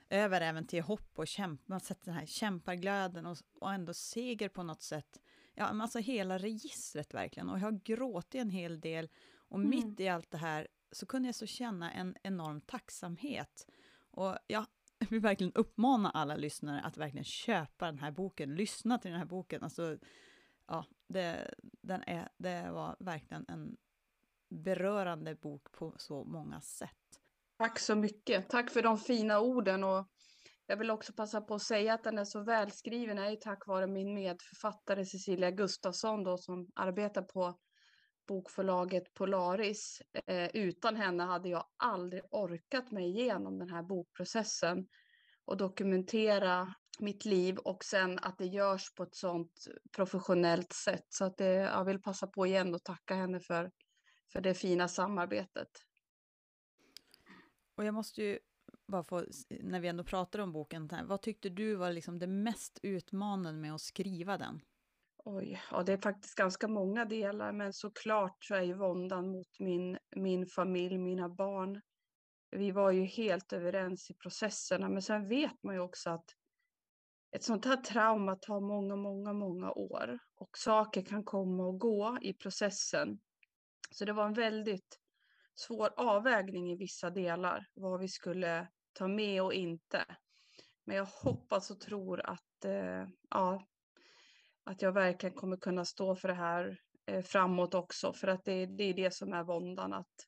över 0.10 0.42
även 0.42 0.68
till 0.68 0.84
hopp 0.84 1.20
och 1.20 1.28
kämpa, 1.28 1.64
man 1.66 1.76
har 1.76 1.80
sett 1.80 2.06
den 2.06 2.14
här 2.14 2.26
kämparglöden 2.26 3.26
och, 3.26 3.38
och 3.60 3.74
ändå 3.74 3.94
seger 3.94 4.50
på 4.50 4.64
något 4.64 4.82
sätt. 4.82 5.22
Ja, 5.54 5.66
alltså 5.66 6.00
hela 6.00 6.38
registret 6.38 7.14
verkligen. 7.14 7.50
Och 7.50 7.60
jag 7.60 7.64
har 7.64 7.80
gråtit 7.84 8.42
en 8.42 8.50
hel 8.50 8.80
del. 8.80 9.10
Och 9.36 9.60
mm. 9.60 9.70
mitt 9.70 10.00
i 10.00 10.08
allt 10.08 10.32
det 10.32 10.38
här 10.38 10.68
så 10.92 11.06
kunde 11.06 11.28
jag 11.28 11.36
så 11.36 11.46
känna 11.46 11.92
en 11.92 12.16
enorm 12.24 12.62
tacksamhet. 12.62 13.68
Och 14.12 14.38
jag 14.48 14.66
vill 15.10 15.20
verkligen 15.20 15.54
uppmana 15.54 16.10
alla 16.10 16.36
lyssnare 16.36 16.82
att 16.82 16.98
verkligen 16.98 17.24
köpa 17.24 17.86
den 17.86 18.00
här 18.00 18.12
boken, 18.12 18.56
lyssna 18.56 18.98
till 18.98 19.12
den 19.12 19.20
här 19.20 19.28
boken. 19.28 19.64
Alltså, 19.64 19.98
ja, 20.68 20.86
det, 21.08 21.54
den 21.62 22.04
är, 22.04 22.30
det 22.38 22.72
var 22.72 22.96
verkligen 23.00 23.46
en 23.48 23.78
berörande 24.50 25.36
bok 25.36 25.72
på 25.72 25.96
så 25.98 26.24
många 26.24 26.62
sätt. 26.62 26.90
Tack 27.58 27.80
så 27.80 27.96
mycket. 27.96 28.50
Tack 28.50 28.72
för 28.72 28.82
de 28.82 28.98
fina 28.98 29.40
orden. 29.40 29.84
Och 29.84 30.08
jag 30.66 30.78
vill 30.78 30.92
också 30.92 31.14
passa 31.14 31.42
på 31.42 31.56
att 31.56 31.62
säga 31.62 31.94
att 31.94 32.04
den 32.04 32.18
är 32.18 32.26
så 32.26 32.44
välskriven 32.44 33.18
är 33.18 33.30
ju 33.30 33.36
tack 33.36 33.68
vare 33.68 33.88
min 33.88 34.14
medförfattare 34.14 35.06
Cecilia 35.06 35.52
Gustafsson 35.52 36.24
då, 36.24 36.38
som 36.38 36.68
arbetar 36.76 37.22
på 37.22 37.60
bokförlaget 38.30 39.14
Polaris. 39.14 40.02
Eh, 40.28 40.50
utan 40.54 40.96
henne 40.96 41.24
hade 41.24 41.50
jag 41.50 41.66
aldrig 41.78 42.22
orkat 42.32 42.92
mig 42.92 43.10
igenom 43.10 43.60
den 43.60 43.70
här 43.70 43.84
bokprocessen 43.84 44.88
och 45.46 45.58
dokumentera 45.58 46.74
mitt 47.00 47.26
liv 47.26 47.58
och 47.58 47.84
sen 47.84 48.20
att 48.20 48.38
det 48.38 48.46
görs 48.46 48.94
på 48.96 49.04
ett 49.04 49.16
sådant 49.16 49.68
professionellt 49.96 50.74
sätt. 50.74 51.06
Så 51.10 51.26
att 51.26 51.38
det, 51.38 51.54
jag 51.54 51.86
vill 51.86 52.02
passa 52.02 52.28
på 52.28 52.46
igen 52.46 52.76
och 52.76 52.84
tacka 52.84 53.16
henne 53.16 53.40
för, 53.40 53.72
för 54.32 54.42
det 54.42 54.54
fina 54.54 54.88
samarbetet. 54.88 55.70
Och 57.76 57.86
jag 57.86 57.94
måste 57.94 58.24
ju 58.24 58.40
bara 58.88 59.04
få, 59.04 59.26
när 59.50 59.80
vi 59.80 59.88
ändå 59.88 60.04
pratar 60.04 60.40
om 60.40 60.52
boken, 60.52 60.90
vad 61.04 61.22
tyckte 61.22 61.50
du 61.50 61.76
var 61.76 61.92
liksom 61.92 62.20
det 62.20 62.28
mest 62.28 62.80
utmanande 62.84 63.62
med 63.62 63.74
att 63.74 63.82
skriva 63.82 64.38
den? 64.38 64.62
Oj, 65.26 65.62
ja 65.72 65.84
det 65.84 65.94
är 65.94 65.98
faktiskt 65.98 66.36
ganska 66.36 66.68
många 66.68 67.06
delar, 67.06 67.52
men 67.52 67.74
såklart 67.74 68.44
så 68.44 68.56
är 68.56 68.62
ju 68.62 68.74
våndan 68.74 69.32
mot 69.32 69.60
min, 69.60 69.98
min 70.16 70.48
familj, 70.48 70.98
mina 70.98 71.30
barn. 71.30 71.82
Vi 72.52 72.72
var 72.72 72.92
ju 72.92 73.04
helt 73.04 73.54
överens 73.54 74.10
i 74.10 74.14
processerna, 74.14 74.90
men 74.90 75.02
sen 75.02 75.28
vet 75.28 75.64
man 75.64 75.76
ju 75.76 75.82
också 75.82 76.10
att 76.10 76.26
ett 77.32 77.44
sånt 77.44 77.66
här 77.66 77.78
trauma 77.78 78.36
tar 78.36 78.60
många, 78.60 78.96
många, 78.96 79.34
många 79.34 79.72
år 79.72 80.20
och 80.36 80.58
saker 80.58 81.02
kan 81.02 81.24
komma 81.24 81.64
och 81.64 81.80
gå 81.80 82.18
i 82.22 82.34
processen. 82.34 83.20
Så 83.92 84.06
det 84.06 84.14
var 84.14 84.26
en 84.26 84.34
väldigt 84.34 85.00
svår 85.56 85.94
avvägning 85.98 86.72
i 86.72 86.76
vissa 86.76 87.10
delar, 87.10 87.66
vad 87.74 88.00
vi 88.00 88.08
skulle 88.08 88.68
ta 88.94 89.08
med 89.08 89.44
och 89.44 89.54
inte. 89.54 90.06
Men 90.86 90.96
jag 90.96 91.06
hoppas 91.06 91.72
och 91.72 91.80
tror 91.80 92.26
att 92.26 92.66
eh, 92.66 93.08
ja, 93.30 93.68
att 94.70 94.82
jag 94.82 94.92
verkligen 94.92 95.36
kommer 95.36 95.58
kunna 95.58 95.86
stå 95.86 96.16
för 96.16 96.28
det 96.28 96.34
här 96.34 96.78
eh, 97.06 97.22
framåt 97.22 97.74
också, 97.74 98.14
för 98.14 98.28
att 98.28 98.46
det, 98.46 98.66
det 98.66 98.84
är 98.84 98.94
det 98.94 99.14
som 99.14 99.34
är 99.34 99.44
våndan. 99.44 99.94
Att, 99.94 100.28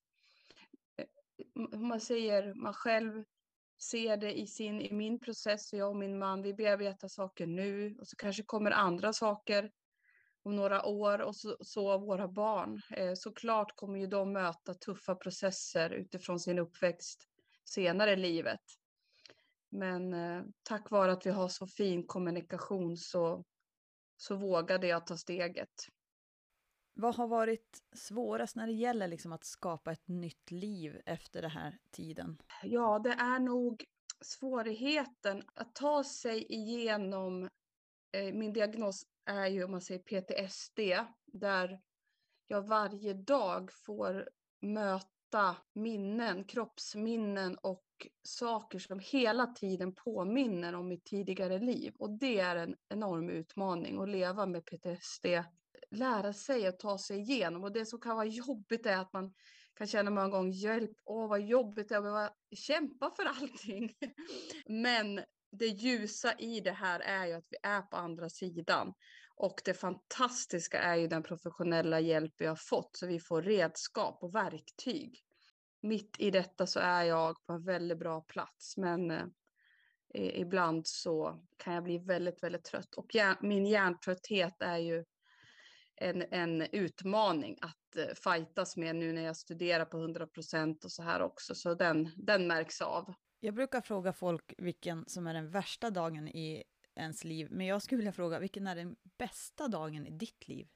eh, 0.98 1.80
man 1.80 2.02
säger, 2.02 2.54
man 2.54 2.74
själv 2.74 3.24
ser 3.82 4.18
det 4.18 4.40
i, 4.40 4.48
sin, 4.48 4.82
i 4.82 4.94
min 4.94 5.20
process, 5.20 5.74
jag 5.74 5.90
och 5.90 5.96
min 5.96 6.20
man, 6.20 6.42
vi 6.42 6.54
bearbetar 6.54 7.08
saker 7.08 7.48
nu 7.48 7.98
och 8.00 8.08
så 8.08 8.16
kanske 8.16 8.44
kommer 8.44 8.72
andra 8.72 9.14
saker 9.14 9.72
om 10.44 10.56
några 10.56 10.86
år 10.86 11.22
och 11.22 11.36
så, 11.36 11.58
så 11.60 11.98
våra 11.98 12.28
barn. 12.28 12.82
Eh, 12.92 13.14
såklart 13.16 13.76
kommer 13.76 14.00
ju 14.00 14.08
de 14.08 14.34
möta 14.34 14.74
tuffa 14.74 15.16
processer 15.16 15.90
utifrån 15.90 16.40
sin 16.40 16.60
uppväxt 16.60 17.28
senare 17.66 18.12
i 18.12 18.16
livet. 18.16 18.62
Men 19.70 20.14
eh, 20.14 20.44
tack 20.64 20.92
vare 20.92 21.12
att 21.12 21.26
vi 21.26 21.30
har 21.30 21.48
så 21.48 21.68
fin 21.68 22.08
kommunikation 22.08 22.98
så 22.98 23.44
så 24.22 24.36
vågade 24.36 24.88
jag 24.88 25.08
ta 25.08 25.18
steget. 25.18 25.88
Vad 26.94 27.16
har 27.16 27.28
varit 27.28 27.84
svårast 27.96 28.56
när 28.56 28.68
det 28.68 28.74
gäller 28.74 29.08
liksom 29.08 29.32
att 29.32 29.44
skapa 29.44 29.92
ett 29.92 30.08
nytt 30.08 30.52
liv 30.52 31.02
efter 31.06 31.42
den 31.42 31.52
här 31.52 31.78
tiden? 31.92 32.42
Ja, 32.64 33.00
det 33.00 33.10
är 33.10 33.40
nog 33.40 33.86
svårigheten 34.22 35.44
att 35.54 35.76
ta 35.76 36.04
sig 36.04 36.46
igenom. 36.54 37.50
Eh, 38.12 38.34
min 38.34 38.54
diagnos 38.54 39.06
är 39.26 39.48
ju 39.48 39.64
om 39.64 39.72
man 39.72 39.82
säger 39.82 40.02
PTSD, 40.02 40.80
där 41.26 41.82
jag 42.48 42.68
varje 42.68 43.14
dag 43.14 43.72
får 43.74 44.30
möta 44.62 45.58
minnen, 45.74 46.44
kroppsminnen 46.44 47.58
och 47.58 47.91
saker 48.24 48.80
som 48.80 49.00
hela 49.00 49.48
tiden 49.48 49.96
påminner 49.96 50.76
om 50.76 50.88
mitt 50.88 51.06
tidigare 51.06 51.60
liv. 51.60 51.94
Och 52.00 52.10
det 52.20 52.40
är 52.40 52.56
en 52.56 52.76
enorm 52.90 53.30
utmaning 53.30 54.02
att 54.02 54.10
leva 54.10 54.46
med 54.46 54.66
PTSD. 54.66 55.26
Lära 55.92 56.34
sig 56.34 56.68
att 56.68 56.80
ta 56.80 56.98
sig 56.98 57.20
igenom. 57.20 57.64
Och 57.64 57.72
det 57.72 57.86
som 57.86 58.00
kan 58.00 58.16
vara 58.16 58.26
jobbigt 58.26 58.86
är 58.86 58.98
att 58.98 59.14
man 59.14 59.34
kan 59.74 59.88
känna 59.88 60.12
många 60.12 60.30
gånger 60.30 60.52
hjälp, 60.52 60.92
åh 61.06 61.28
vad 61.30 61.42
jobbigt 61.42 61.90
det 61.90 61.96
är 61.96 61.98
att 61.98 62.04
behöva 62.04 62.30
kämpa 62.56 63.12
för 63.16 63.26
allting. 63.26 63.94
Men 64.66 65.22
det 65.52 65.68
ljusa 65.68 66.34
i 66.34 66.60
det 66.60 66.72
här 66.72 67.00
är 67.00 67.26
ju 67.26 67.34
att 67.34 67.48
vi 67.50 67.58
är 67.64 67.82
på 67.82 67.98
andra 67.98 68.30
sidan. 68.30 68.94
Och 69.36 69.62
det 69.66 69.74
fantastiska 69.74 70.80
är 70.80 70.96
ju 70.96 71.08
den 71.08 71.24
professionella 71.24 72.00
hjälp 72.00 72.34
vi 72.38 72.46
har 72.46 72.56
fått 72.56 72.96
så 72.96 73.08
vi 73.08 73.20
får 73.20 73.42
redskap 73.42 74.24
och 74.24 74.36
verktyg. 74.36 75.24
Mitt 75.82 76.16
i 76.20 76.32
detta 76.32 76.68
så 76.68 76.80
är 76.80 77.04
jag 77.04 77.46
på 77.46 77.54
en 77.54 77.64
väldigt 77.64 77.98
bra 77.98 78.22
plats 78.22 78.78
men 78.78 79.12
eh, 79.12 80.40
ibland 80.40 80.88
så 80.88 81.46
kan 81.58 81.74
jag 81.74 81.84
bli 81.84 81.98
väldigt, 81.98 82.44
väldigt 82.44 82.64
trött. 82.64 82.96
Och 82.96 83.16
hjärn, 83.16 83.38
min 83.42 83.66
hjärntrötthet 83.66 84.62
är 84.62 84.78
ju 84.78 85.06
en, 85.96 86.26
en 86.32 86.62
utmaning 86.62 87.58
att 87.62 87.96
eh, 87.96 88.14
fightas 88.24 88.78
med 88.78 88.96
nu 88.96 89.14
när 89.14 89.22
jag 89.22 89.38
studerar 89.38 89.86
på 89.86 89.98
100 89.98 90.28
procent 90.28 90.86
och 90.86 90.92
så 90.92 91.04
här 91.04 91.22
också. 91.22 91.56
Så 91.56 91.74
den, 91.76 92.12
den 92.16 92.48
märks 92.48 92.82
av. 92.82 93.14
Jag 93.40 93.54
brukar 93.54 93.82
fråga 93.82 94.14
folk 94.14 94.54
vilken 94.58 95.06
som 95.08 95.28
är 95.28 95.34
den 95.34 95.52
värsta 95.52 95.90
dagen 95.90 96.28
i 96.28 96.64
ens 96.96 97.24
liv, 97.24 97.48
men 97.52 97.68
jag 97.68 97.82
skulle 97.82 97.98
vilja 97.98 98.12
fråga 98.12 98.40
vilken 98.40 98.68
är 98.68 98.76
den 98.76 98.96
bästa 99.18 99.68
dagen 99.68 100.08
i 100.08 100.12
ditt 100.12 100.48
liv? 100.48 100.68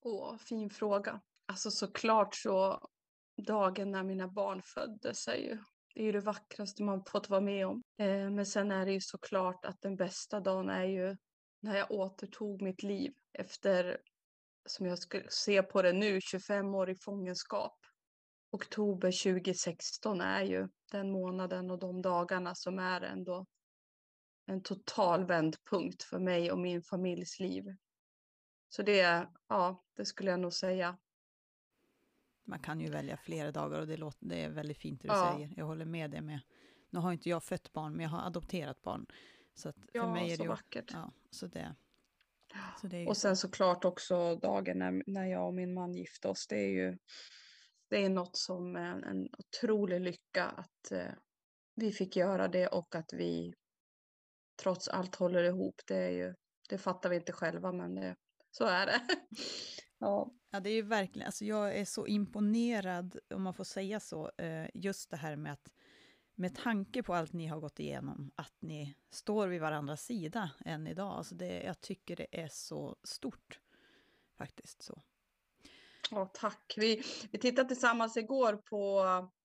Åh, 0.00 0.36
fin 0.36 0.70
fråga. 0.70 1.20
Alltså 1.46 1.70
såklart 1.70 2.34
så 2.34 2.88
dagen 3.36 3.90
när 3.90 4.02
mina 4.02 4.28
barn 4.28 4.62
föddes 4.62 5.28
är 5.28 5.36
ju 5.36 5.58
det 5.94 6.00
är 6.00 6.04
ju 6.04 6.12
det 6.12 6.20
vackraste 6.20 6.82
man 6.82 7.04
fått 7.04 7.30
vara 7.30 7.40
med 7.40 7.66
om. 7.66 7.82
Eh, 7.98 8.30
men 8.30 8.46
sen 8.46 8.70
är 8.70 8.86
det 8.86 8.92
ju 8.92 9.00
såklart 9.00 9.64
att 9.64 9.80
den 9.80 9.96
bästa 9.96 10.40
dagen 10.40 10.68
är 10.68 10.84
ju 10.84 11.16
när 11.60 11.76
jag 11.76 11.90
återtog 11.90 12.62
mitt 12.62 12.82
liv 12.82 13.12
efter, 13.32 13.98
som 14.66 14.86
jag 14.86 14.98
skulle 14.98 15.26
se 15.28 15.62
på 15.62 15.82
det 15.82 15.92
nu, 15.92 16.20
25 16.20 16.74
år 16.74 16.90
i 16.90 16.96
fångenskap. 16.96 17.78
Oktober 18.50 19.32
2016 19.32 20.20
är 20.20 20.42
ju 20.42 20.68
den 20.92 21.12
månaden 21.12 21.70
och 21.70 21.78
de 21.78 22.02
dagarna 22.02 22.54
som 22.54 22.78
är 22.78 23.00
ändå 23.00 23.46
en 24.46 24.62
total 24.62 25.24
vändpunkt 25.24 26.02
för 26.02 26.18
mig 26.18 26.52
och 26.52 26.58
min 26.58 26.82
familjs 26.82 27.40
liv. 27.40 27.64
Så 28.68 28.82
det, 28.82 29.28
ja, 29.48 29.84
det 29.96 30.04
skulle 30.04 30.30
jag 30.30 30.40
nog 30.40 30.52
säga. 30.52 30.98
Man 32.44 32.58
kan 32.58 32.80
ju 32.80 32.90
välja 32.90 33.16
flera 33.16 33.52
dagar 33.52 33.80
och 33.80 33.86
det, 33.86 33.96
låter, 33.96 34.26
det 34.26 34.44
är 34.44 34.48
väldigt 34.48 34.78
fint 34.78 35.02
det 35.02 35.08
du 35.08 35.14
ja. 35.14 35.32
säger. 35.34 35.54
Jag 35.56 35.66
håller 35.66 35.84
med 35.84 36.10
dig 36.10 36.20
med. 36.20 36.40
Nu 36.90 36.98
har 36.98 37.12
inte 37.12 37.28
jag 37.28 37.44
fött 37.44 37.72
barn, 37.72 37.92
men 37.92 38.02
jag 38.02 38.10
har 38.10 38.26
adopterat 38.26 38.82
barn. 38.82 39.06
Så 39.54 39.68
att 39.68 39.76
för 39.76 39.88
ja, 39.92 40.12
mig 40.12 40.32
är 40.32 40.36
så 40.36 40.42
det 40.42 40.46
ju, 40.46 40.48
vackert. 40.48 40.90
Ja, 40.92 41.12
så 41.30 41.46
det, 41.46 41.74
så 42.80 42.86
det 42.86 43.06
och 43.06 43.16
sen 43.16 43.36
såklart 43.36 43.84
också 43.84 44.36
dagen 44.36 44.78
när, 44.78 45.02
när 45.06 45.26
jag 45.26 45.46
och 45.46 45.54
min 45.54 45.74
man 45.74 45.94
gifte 45.94 46.28
oss. 46.28 46.46
Det 46.46 46.56
är 46.56 46.70
ju 46.70 46.98
det 47.92 48.04
är 48.04 48.08
något 48.08 48.36
som 48.36 48.76
är 48.76 49.02
en 49.02 49.28
otrolig 49.38 50.00
lycka 50.00 50.44
att 50.44 50.92
eh, 50.92 51.12
vi 51.74 51.92
fick 51.92 52.16
göra 52.16 52.48
det 52.48 52.66
och 52.66 52.94
att 52.94 53.12
vi 53.12 53.54
trots 54.62 54.88
allt 54.88 55.14
håller 55.14 55.44
ihop. 55.44 55.74
Det, 55.86 55.96
är 55.96 56.10
ju, 56.10 56.34
det 56.68 56.78
fattar 56.78 57.10
vi 57.10 57.16
inte 57.16 57.32
själva, 57.32 57.72
men 57.72 57.94
det, 57.94 58.16
så 58.50 58.64
är 58.64 58.86
det. 58.86 59.00
ja 59.98 60.32
ja, 60.52 60.60
det 60.60 60.70
är 60.70 60.74
ju 60.74 60.82
verkligen, 60.82 61.26
alltså 61.26 61.44
jag 61.44 61.76
är 61.76 61.84
så 61.84 62.06
imponerad, 62.06 63.18
om 63.34 63.42
man 63.42 63.54
får 63.54 63.64
säga 63.64 64.00
så, 64.00 64.30
eh, 64.38 64.66
just 64.74 65.10
det 65.10 65.16
här 65.16 65.36
med 65.36 65.52
att 65.52 65.72
med 66.34 66.54
tanke 66.54 67.02
på 67.02 67.14
allt 67.14 67.32
ni 67.32 67.46
har 67.46 67.60
gått 67.60 67.80
igenom, 67.80 68.30
att 68.36 68.54
ni 68.60 68.96
står 69.10 69.48
vid 69.48 69.60
varandras 69.60 70.04
sida 70.04 70.50
än 70.64 70.86
idag. 70.86 71.12
Alltså 71.12 71.34
det, 71.34 71.62
jag 71.62 71.80
tycker 71.80 72.16
det 72.16 72.40
är 72.42 72.48
så 72.48 72.96
stort, 73.04 73.60
faktiskt. 74.38 74.82
så. 74.82 75.02
Ja, 76.10 76.30
tack. 76.34 76.74
Vi, 76.76 77.02
vi 77.30 77.38
tittade 77.38 77.68
tillsammans 77.68 78.16
igår 78.16 78.56
på, 78.56 79.04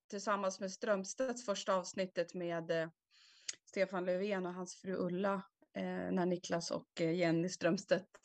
tillsammans 0.10 0.60
med 0.60 0.72
Strömstedts 0.72 1.46
första 1.46 1.74
avsnittet 1.74 2.34
med 2.34 2.72
eh, 2.72 2.90
Stefan 3.66 4.06
Löfven 4.06 4.46
och 4.46 4.54
hans 4.54 4.76
fru 4.76 4.96
Ulla, 4.96 5.34
eh, 5.74 6.12
när 6.12 6.26
Niklas 6.26 6.72
och 6.72 7.02
eh, 7.02 7.16
Jenny 7.16 7.50
Strömstedt 7.50 8.20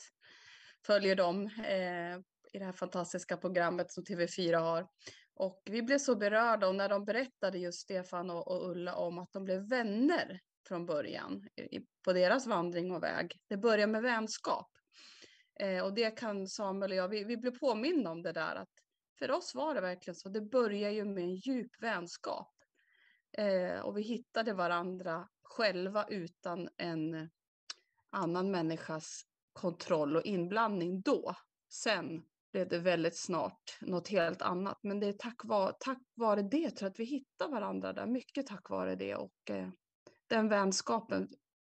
följer 0.86 1.16
dem 1.16 1.46
eh, 1.46 2.20
i 2.52 2.59
det 2.59 2.64
här 2.64 2.73
fantastiska 2.73 3.37
programmet 3.37 3.90
som 3.90 4.04
TV4 4.04 4.56
har. 4.61 4.88
Och 5.35 5.62
vi 5.64 5.82
blev 5.82 5.99
så 5.99 6.16
berörda 6.16 6.68
och 6.68 6.75
när 6.75 6.88
de 6.88 7.04
berättade 7.04 7.59
just 7.59 7.80
Stefan 7.80 8.30
och, 8.30 8.49
och 8.49 8.71
Ulla 8.71 8.94
om 8.94 9.18
att 9.18 9.32
de 9.32 9.44
blev 9.44 9.68
vänner 9.68 10.40
från 10.68 10.87
början 10.87 11.49
i, 11.56 11.80
på 12.04 12.12
deras 12.12 12.47
vandring 12.47 12.92
och 12.92 13.02
väg. 13.02 13.37
Det 13.49 13.56
börjar 13.56 13.87
med 13.87 14.02
vänskap. 14.02 14.68
Eh, 15.61 15.85
och 15.85 15.94
det 15.94 16.11
kan 16.11 16.49
Samuel 16.49 16.90
och 16.90 16.97
jag, 16.97 17.09
vi, 17.09 17.25
vi 17.25 17.37
blev 17.37 17.59
påminna 17.59 18.11
om 18.11 18.23
det 18.23 18.32
där 18.32 18.54
att 18.54 18.71
för 19.18 19.30
oss 19.30 19.54
var 19.54 19.75
det 19.75 19.80
verkligen 19.80 20.14
så. 20.14 20.28
Det 20.28 20.40
börjar 20.40 20.90
ju 20.90 21.04
med 21.04 21.25
en 21.25 21.35
djup 21.35 21.82
vänskap. 21.82 22.52
Eh, 23.38 23.80
och 23.80 23.99
vi 23.99 24.02
hittade 24.02 24.52
varandra 24.52 25.28
själva 25.42 26.06
utan 26.09 26.68
en 26.76 27.30
annan 28.11 28.50
människas 28.50 29.23
kontroll 29.52 30.16
och 30.16 30.25
inblandning 30.25 31.00
då. 31.00 31.35
Sen 31.68 32.25
blev 32.52 32.68
det 32.68 32.78
väldigt 32.78 33.16
snart 33.16 33.78
något 33.80 34.09
helt 34.09 34.42
annat. 34.42 34.78
Men 34.82 35.00
det 35.00 35.06
är 35.06 35.12
tack 35.12 35.44
vare, 35.44 35.73
tack 35.80 36.02
vare 36.14 36.42
det 36.42 36.71
tror 36.71 36.87
jag 36.87 36.90
att 36.90 37.00
vi 37.00 37.04
hittar 37.04 37.49
varandra 37.49 37.92
där. 37.92 38.06
Mycket 38.06 38.47
tack 38.47 38.71
vare 38.71 38.94
det. 38.97 39.14
Och 39.14 39.50
eh, 39.50 39.68
den 40.26 40.49
vänskapen 40.49 41.28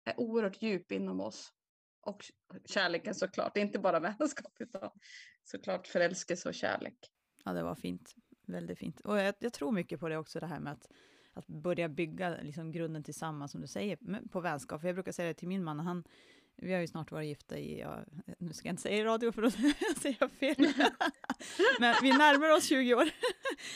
är 0.05 0.21
oerhört 0.21 0.63
djup 0.63 0.93
inom 0.93 1.21
oss. 1.21 1.53
Och 2.01 2.25
kärleken 2.65 3.15
såklart, 3.15 3.57
inte 3.57 3.79
bara 3.79 4.01
vänskap 4.19 4.53
utan 4.59 4.91
såklart 5.45 5.87
förälskelse 5.87 6.49
och 6.49 6.55
kärlek. 6.55 6.99
Ja, 7.45 7.53
det 7.53 7.63
var 7.63 7.75
fint. 7.75 8.15
Väldigt 8.47 8.79
fint. 8.79 9.01
Och 9.01 9.19
jag, 9.19 9.35
jag 9.39 9.53
tror 9.53 9.73
mycket 9.73 10.01
på 10.01 10.09
det 10.09 10.17
också, 10.17 10.41
det 10.41 10.47
här 10.47 10.61
med 10.61 10.73
att 10.73 10.89
att 11.37 11.47
börja 11.47 11.89
bygga 11.89 12.37
liksom 12.43 12.73
grunden 12.73 13.03
tillsammans, 13.03 13.53
som 13.53 13.61
du 13.61 13.67
säger, 13.67 14.29
på 14.29 14.41
vänskap. 14.41 14.81
För 14.81 14.89
jag 14.89 14.97
brukar 14.97 15.13
säga 15.13 15.29
det 15.29 15.35
till 15.35 15.49
min 15.49 15.65
man, 15.65 15.81
han, 15.81 16.05
vi 16.57 16.73
har 16.73 16.81
ju 16.81 16.87
snart 16.87 17.11
varit 17.11 17.29
gifta 17.29 17.59
i, 17.59 17.81
ja, 17.81 18.05
nu 18.39 18.53
ska 18.53 18.69
jag 18.69 18.73
inte 18.73 18.83
säga 18.83 18.97
i 18.97 19.05
radio 19.05 19.33
för 19.33 19.43
då 19.43 19.51
säger 20.01 20.17
jag 20.21 20.31
fel. 20.31 20.57
Men 21.81 21.95
vi 22.03 22.11
närmar 22.11 22.57
oss 22.57 22.65
20 22.65 22.95
år. 22.95 23.09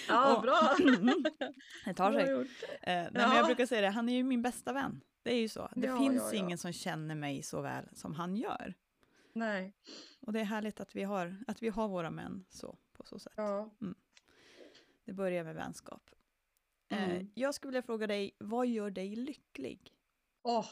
Ja, 0.08 0.36
och, 0.36 0.42
bra. 0.42 0.76
det 1.84 1.94
tar 1.94 2.12
sig. 2.12 2.30
Eh, 2.30 2.44
nej, 2.82 3.10
men 3.12 3.36
jag 3.36 3.46
brukar 3.46 3.66
säga 3.66 3.80
det, 3.80 3.88
han 3.88 4.08
är 4.08 4.16
ju 4.16 4.22
min 4.22 4.42
bästa 4.42 4.72
vän. 4.72 5.00
Det 5.22 5.30
är 5.30 5.40
ju 5.40 5.48
så. 5.48 5.68
Det 5.76 5.86
ja, 5.86 5.98
finns 5.98 6.22
ja, 6.22 6.28
ja. 6.32 6.38
ingen 6.38 6.58
som 6.58 6.72
känner 6.72 7.14
mig 7.14 7.42
så 7.42 7.60
väl 7.60 7.88
som 7.92 8.14
han 8.14 8.36
gör. 8.36 8.74
Nej. 9.32 9.74
Och 10.20 10.32
det 10.32 10.40
är 10.40 10.44
härligt 10.44 10.80
att 10.80 10.96
vi 10.96 11.02
har, 11.02 11.36
att 11.46 11.62
vi 11.62 11.68
har 11.68 11.88
våra 11.88 12.10
män 12.10 12.44
så, 12.48 12.78
på 12.92 13.04
så 13.04 13.18
sätt. 13.18 13.32
Ja. 13.36 13.70
Mm. 13.80 13.94
Det 15.04 15.12
börjar 15.12 15.44
med 15.44 15.54
vänskap. 15.54 16.10
Eh, 16.88 17.10
mm. 17.10 17.30
Jag 17.34 17.54
skulle 17.54 17.70
vilja 17.70 17.82
fråga 17.82 18.06
dig, 18.06 18.36
vad 18.38 18.66
gör 18.66 18.90
dig 18.90 19.16
lycklig? 19.16 19.94
Oh, 20.42 20.66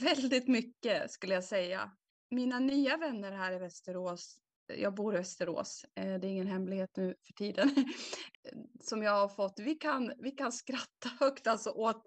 väldigt 0.00 0.48
mycket 0.48 1.10
skulle 1.10 1.34
jag 1.34 1.44
säga. 1.44 1.90
Mina 2.30 2.58
nya 2.58 2.96
vänner 2.96 3.32
här 3.32 3.52
i 3.52 3.58
Västerås, 3.58 4.38
jag 4.66 4.94
bor 4.94 5.14
i 5.14 5.16
Västerås, 5.16 5.84
eh, 5.94 6.18
det 6.18 6.26
är 6.26 6.30
ingen 6.30 6.46
hemlighet 6.46 6.96
nu 6.96 7.14
för 7.26 7.32
tiden, 7.32 7.70
som 8.80 9.02
jag 9.02 9.12
har 9.12 9.28
fått, 9.28 9.58
vi 9.58 9.74
kan, 9.74 10.12
vi 10.18 10.30
kan 10.30 10.52
skratta 10.52 11.08
högt 11.20 11.46
alltså 11.46 11.70
åt 11.70 12.02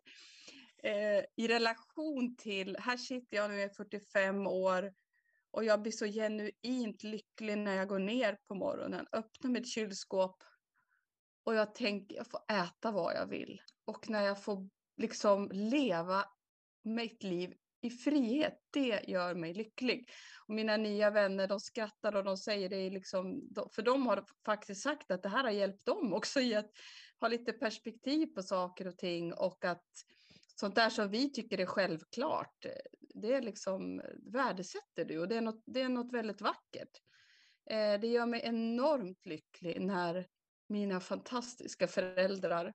eh, 0.83 1.23
i 1.35 1.47
relation 1.47 2.35
till, 2.35 2.77
här 2.79 2.97
sitter 2.97 3.37
jag 3.37 3.51
nu 3.51 3.61
är 3.61 3.69
45 3.69 4.47
år 4.47 4.93
och 5.51 5.63
jag 5.63 5.81
blir 5.81 5.91
så 5.91 6.05
genuint 6.05 7.03
lycklig 7.03 7.57
när 7.57 7.75
jag 7.75 7.87
går 7.87 7.99
ner 7.99 8.37
på 8.47 8.55
morgonen, 8.55 9.07
öppnar 9.11 9.51
mitt 9.51 9.67
kylskåp 9.67 10.43
och 11.43 11.55
jag 11.55 11.75
tänker, 11.75 12.15
jag 12.15 12.27
får 12.27 12.41
äta 12.51 12.91
vad 12.91 13.15
jag 13.15 13.27
vill. 13.27 13.61
Och 13.85 14.09
när 14.09 14.21
jag 14.21 14.43
får 14.43 14.69
liksom 14.97 15.49
leva 15.51 16.25
mitt 16.83 17.23
liv 17.23 17.53
i 17.81 17.89
frihet, 17.89 18.59
det 18.69 19.03
gör 19.07 19.35
mig 19.35 19.53
lycklig. 19.53 20.09
Och 20.47 20.53
mina 20.53 20.77
nya 20.77 21.09
vänner, 21.09 21.47
de 21.47 21.59
skrattar 21.59 22.15
och 22.15 22.23
de 22.23 22.37
säger 22.37 22.69
det 22.69 22.89
liksom, 22.89 23.49
för 23.75 23.81
de 23.81 24.07
har 24.07 24.25
faktiskt 24.45 24.81
sagt 24.81 25.11
att 25.11 25.23
det 25.23 25.29
här 25.29 25.43
har 25.43 25.51
hjälpt 25.51 25.85
dem 25.85 26.13
också 26.13 26.39
i 26.39 26.55
att 26.55 26.71
ha 27.19 27.27
lite 27.27 27.53
perspektiv 27.53 28.25
på 28.25 28.43
saker 28.43 28.87
och 28.87 28.97
ting 28.97 29.33
och 29.33 29.65
att 29.65 29.85
sånt 30.55 30.75
där 30.75 30.89
som 30.89 31.09
vi 31.09 31.31
tycker 31.31 31.59
är 31.59 31.65
självklart, 31.65 32.65
det 33.15 33.33
är 33.33 33.41
liksom 33.41 34.01
värdesätter 34.33 35.05
du 35.05 35.19
och 35.19 35.27
det 35.27 35.35
är 35.35 35.41
något, 35.41 35.63
det 35.65 35.81
är 35.81 35.89
något 35.89 36.13
väldigt 36.13 36.41
vackert. 36.41 37.01
Eh, 37.69 37.99
det 37.99 38.07
gör 38.07 38.25
mig 38.25 38.41
enormt 38.43 39.25
lycklig 39.25 39.81
när 39.81 40.27
mina 40.67 40.99
fantastiska 40.99 41.87
föräldrar 41.87 42.73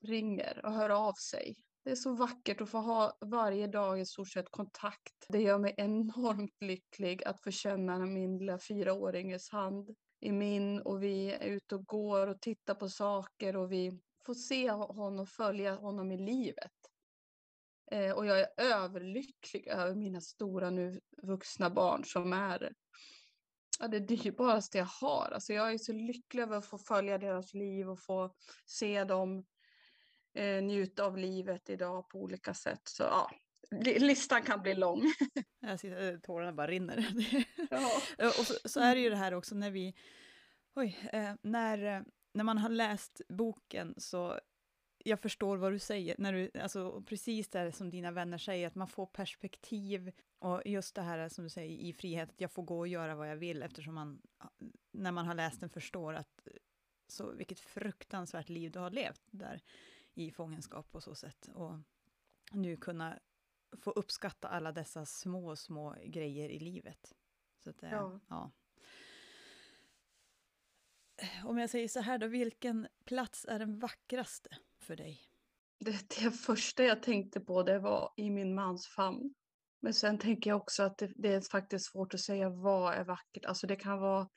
ringer 0.00 0.60
och 0.64 0.72
hör 0.72 0.90
av 0.90 1.12
sig. 1.12 1.56
Det 1.84 1.90
är 1.90 1.94
så 1.94 2.12
vackert 2.12 2.60
att 2.60 2.70
få 2.70 2.78
ha 2.78 3.18
varje 3.20 3.66
dag 3.66 4.00
i 4.00 4.06
stort 4.06 4.28
sett 4.28 4.50
kontakt. 4.50 5.26
Det 5.28 5.42
gör 5.42 5.58
mig 5.58 5.74
enormt 5.76 6.62
lycklig 6.62 7.24
att 7.24 7.40
få 7.40 7.50
känna 7.50 7.98
min 7.98 8.38
lilla 8.38 8.58
fyraåringes 8.58 9.50
hand 9.50 9.96
i 10.20 10.32
min 10.32 10.80
och 10.80 11.02
vi 11.02 11.32
är 11.32 11.46
ute 11.46 11.74
och 11.74 11.86
går 11.86 12.26
och 12.26 12.40
tittar 12.40 12.74
på 12.74 12.88
saker 12.88 13.56
och 13.56 13.72
vi 13.72 14.00
får 14.26 14.34
se 14.34 14.70
honom, 14.70 15.26
följa 15.26 15.74
honom 15.74 16.12
i 16.12 16.18
livet. 16.18 16.72
Eh, 17.90 18.12
och 18.12 18.26
jag 18.26 18.40
är 18.40 18.48
överlycklig 18.56 19.66
över 19.66 19.94
mina 19.94 20.20
stora 20.20 20.70
nu 20.70 21.00
vuxna 21.22 21.70
barn 21.70 22.04
som 22.04 22.32
är 22.32 22.72
ja, 23.80 23.88
det 23.88 24.00
dyrbaraste 24.00 24.78
jag 24.78 24.84
har. 24.84 25.30
Alltså 25.34 25.52
jag 25.52 25.72
är 25.72 25.78
så 25.78 25.92
lycklig 25.92 26.42
över 26.42 26.56
att 26.56 26.66
få 26.66 26.78
följa 26.78 27.18
deras 27.18 27.54
liv 27.54 27.90
och 27.90 28.00
få 28.00 28.34
se 28.66 29.04
dem 29.04 29.44
eh, 30.34 30.62
njuta 30.62 31.04
av 31.04 31.18
livet 31.18 31.70
idag 31.70 32.08
på 32.08 32.18
olika 32.18 32.54
sätt. 32.54 32.82
Så 32.84 33.02
ja, 33.02 33.30
listan 33.80 34.42
kan 34.42 34.62
bli 34.62 34.74
lång. 34.74 35.02
Jag 35.60 35.80
sitter, 35.80 36.12
eh, 36.12 36.18
tårarna 36.18 36.52
bara 36.52 36.66
rinner. 36.66 37.06
Ja. 37.70 37.90
och 38.26 38.46
så, 38.46 38.68
så, 38.68 38.80
är 38.80 38.94
det 38.94 39.00
ju 39.00 39.10
det 39.10 39.16
här 39.16 39.34
också 39.34 39.54
när 39.54 39.70
vi, 39.70 39.94
oj, 40.74 40.98
eh, 41.12 41.34
när, 41.42 42.04
när 42.34 42.44
man 42.44 42.58
har 42.58 42.68
läst 42.68 43.20
boken 43.28 43.94
så 43.96 44.40
jag 45.04 45.20
förstår 45.20 45.56
vad 45.56 45.72
du 45.72 45.78
säger, 45.78 46.14
när 46.18 46.32
du, 46.32 46.50
alltså, 46.60 47.02
precis 47.02 47.48
det 47.48 47.72
som 47.72 47.90
dina 47.90 48.10
vänner 48.10 48.38
säger, 48.38 48.66
att 48.66 48.74
man 48.74 48.88
får 48.88 49.06
perspektiv 49.06 50.12
och 50.38 50.62
just 50.64 50.94
det 50.94 51.02
här 51.02 51.28
som 51.28 51.44
du 51.44 51.50
säger 51.50 51.78
i 51.78 51.92
frihet, 51.92 52.30
att 52.30 52.40
jag 52.40 52.52
får 52.52 52.62
gå 52.62 52.78
och 52.78 52.88
göra 52.88 53.14
vad 53.14 53.30
jag 53.30 53.36
vill 53.36 53.62
eftersom 53.62 53.94
man, 53.94 54.22
när 54.92 55.12
man 55.12 55.26
har 55.26 55.34
läst 55.34 55.60
den, 55.60 55.70
förstår 55.70 56.14
att 56.14 56.48
så 57.08 57.32
vilket 57.32 57.60
fruktansvärt 57.60 58.48
liv 58.48 58.70
du 58.70 58.78
har 58.78 58.90
levt 58.90 59.22
där 59.30 59.60
i 60.14 60.30
fångenskap 60.30 60.90
på 60.90 61.00
så 61.00 61.14
sätt. 61.14 61.48
Och 61.54 61.78
nu 62.52 62.76
kunna 62.76 63.18
få 63.78 63.90
uppskatta 63.90 64.48
alla 64.48 64.72
dessa 64.72 65.06
små, 65.06 65.56
små 65.56 65.96
grejer 66.04 66.48
i 66.48 66.58
livet. 66.58 67.12
Så 67.58 67.70
att, 67.70 67.82
ja. 67.82 68.20
ja. 68.28 68.52
Om 71.44 71.58
jag 71.58 71.70
säger 71.70 71.88
så 71.88 72.00
här 72.00 72.18
då, 72.18 72.26
vilken 72.26 72.88
plats 73.04 73.44
är 73.48 73.58
den 73.58 73.78
vackraste 73.78 74.50
för 74.78 74.96
dig? 74.96 75.20
Det, 75.78 76.08
det 76.08 76.30
första 76.30 76.84
jag 76.84 77.02
tänkte 77.02 77.40
på 77.40 77.62
det 77.62 77.78
var 77.78 78.12
i 78.16 78.30
min 78.30 78.54
mans 78.54 78.86
famn. 78.86 79.34
Men 79.80 79.94
sen 79.94 80.18
tänker 80.18 80.50
jag 80.50 80.56
också 80.56 80.82
att 80.82 80.98
det, 80.98 81.12
det, 81.16 81.32
är 81.32 81.40
faktiskt 81.40 81.92
svårt 81.92 82.14
att 82.14 82.20
säga 82.20 82.50
vad 82.50 82.94
är 82.94 83.04
vackert. 83.04 83.44
Alltså 83.44 83.66
det 83.66 83.76
kan 83.76 83.98
vara 83.98 84.28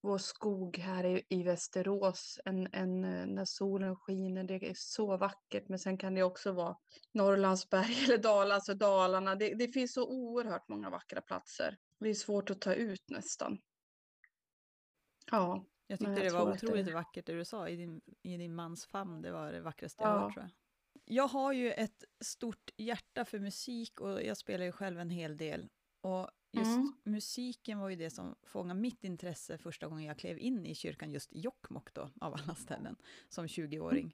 vår 0.00 0.18
skog 0.18 0.78
här 0.78 1.04
i, 1.04 1.22
i 1.28 1.42
Västerås 1.42 2.40
en, 2.44 2.68
en, 2.72 3.00
när 3.34 3.44
solen 3.44 3.96
skiner. 3.96 4.44
Det 4.44 4.70
är 4.70 4.74
så 4.76 5.16
vackert. 5.16 5.68
Men 5.68 5.78
sen 5.78 5.98
kan 5.98 6.14
det 6.14 6.22
också 6.22 6.52
vara 6.52 6.76
Norrlandsberg 7.12 7.96
eller 8.04 8.18
Dalarna, 8.18 8.54
alltså 8.54 8.74
Dalarna. 8.74 9.34
Det, 9.34 9.54
det 9.54 9.68
finns 9.68 9.92
så 9.92 10.08
oerhört 10.08 10.68
många 10.68 10.90
vackra 10.90 11.20
platser. 11.20 11.78
Det 12.00 12.08
är 12.08 12.14
svårt 12.14 12.50
att 12.50 12.60
ta 12.60 12.74
ut 12.74 13.10
nästan. 13.10 13.58
Ja. 15.30 15.64
Jag 15.86 15.98
tyckte 15.98 16.12
jag 16.12 16.22
det 16.22 16.38
var 16.38 16.52
otroligt 16.52 16.86
det... 16.86 16.92
vackert 16.92 17.26
det 17.26 17.32
du 17.32 17.44
sa 17.44 17.68
i 17.68 17.76
din, 17.76 18.00
i 18.22 18.36
din 18.36 18.54
mans 18.54 18.86
famn. 18.86 19.22
Det 19.22 19.30
var 19.30 19.52
det 19.52 19.60
vackraste 19.60 20.02
jag 20.02 20.20
hört 20.20 20.34
tror 20.34 20.44
jag. 20.44 20.52
Jag 21.04 21.28
har 21.28 21.52
ju 21.52 21.72
ett 21.72 22.04
stort 22.24 22.70
hjärta 22.76 23.24
för 23.24 23.38
musik 23.38 24.00
och 24.00 24.22
jag 24.22 24.36
spelar 24.36 24.64
ju 24.64 24.72
själv 24.72 25.00
en 25.00 25.10
hel 25.10 25.36
del. 25.36 25.68
Och 26.00 26.30
just 26.50 26.76
mm. 26.76 26.92
musiken 27.04 27.78
var 27.78 27.88
ju 27.88 27.96
det 27.96 28.10
som 28.10 28.34
fångade 28.42 28.80
mitt 28.80 29.04
intresse 29.04 29.58
första 29.58 29.88
gången 29.88 30.04
jag 30.04 30.18
klev 30.18 30.38
in 30.38 30.66
i 30.66 30.74
kyrkan, 30.74 31.10
just 31.10 31.30
Jokkmokk 31.32 31.94
då, 31.94 32.10
av 32.20 32.34
alla 32.34 32.54
ställen, 32.54 32.96
som 33.28 33.46
20-åring. 33.46 34.04
Mm. 34.04 34.12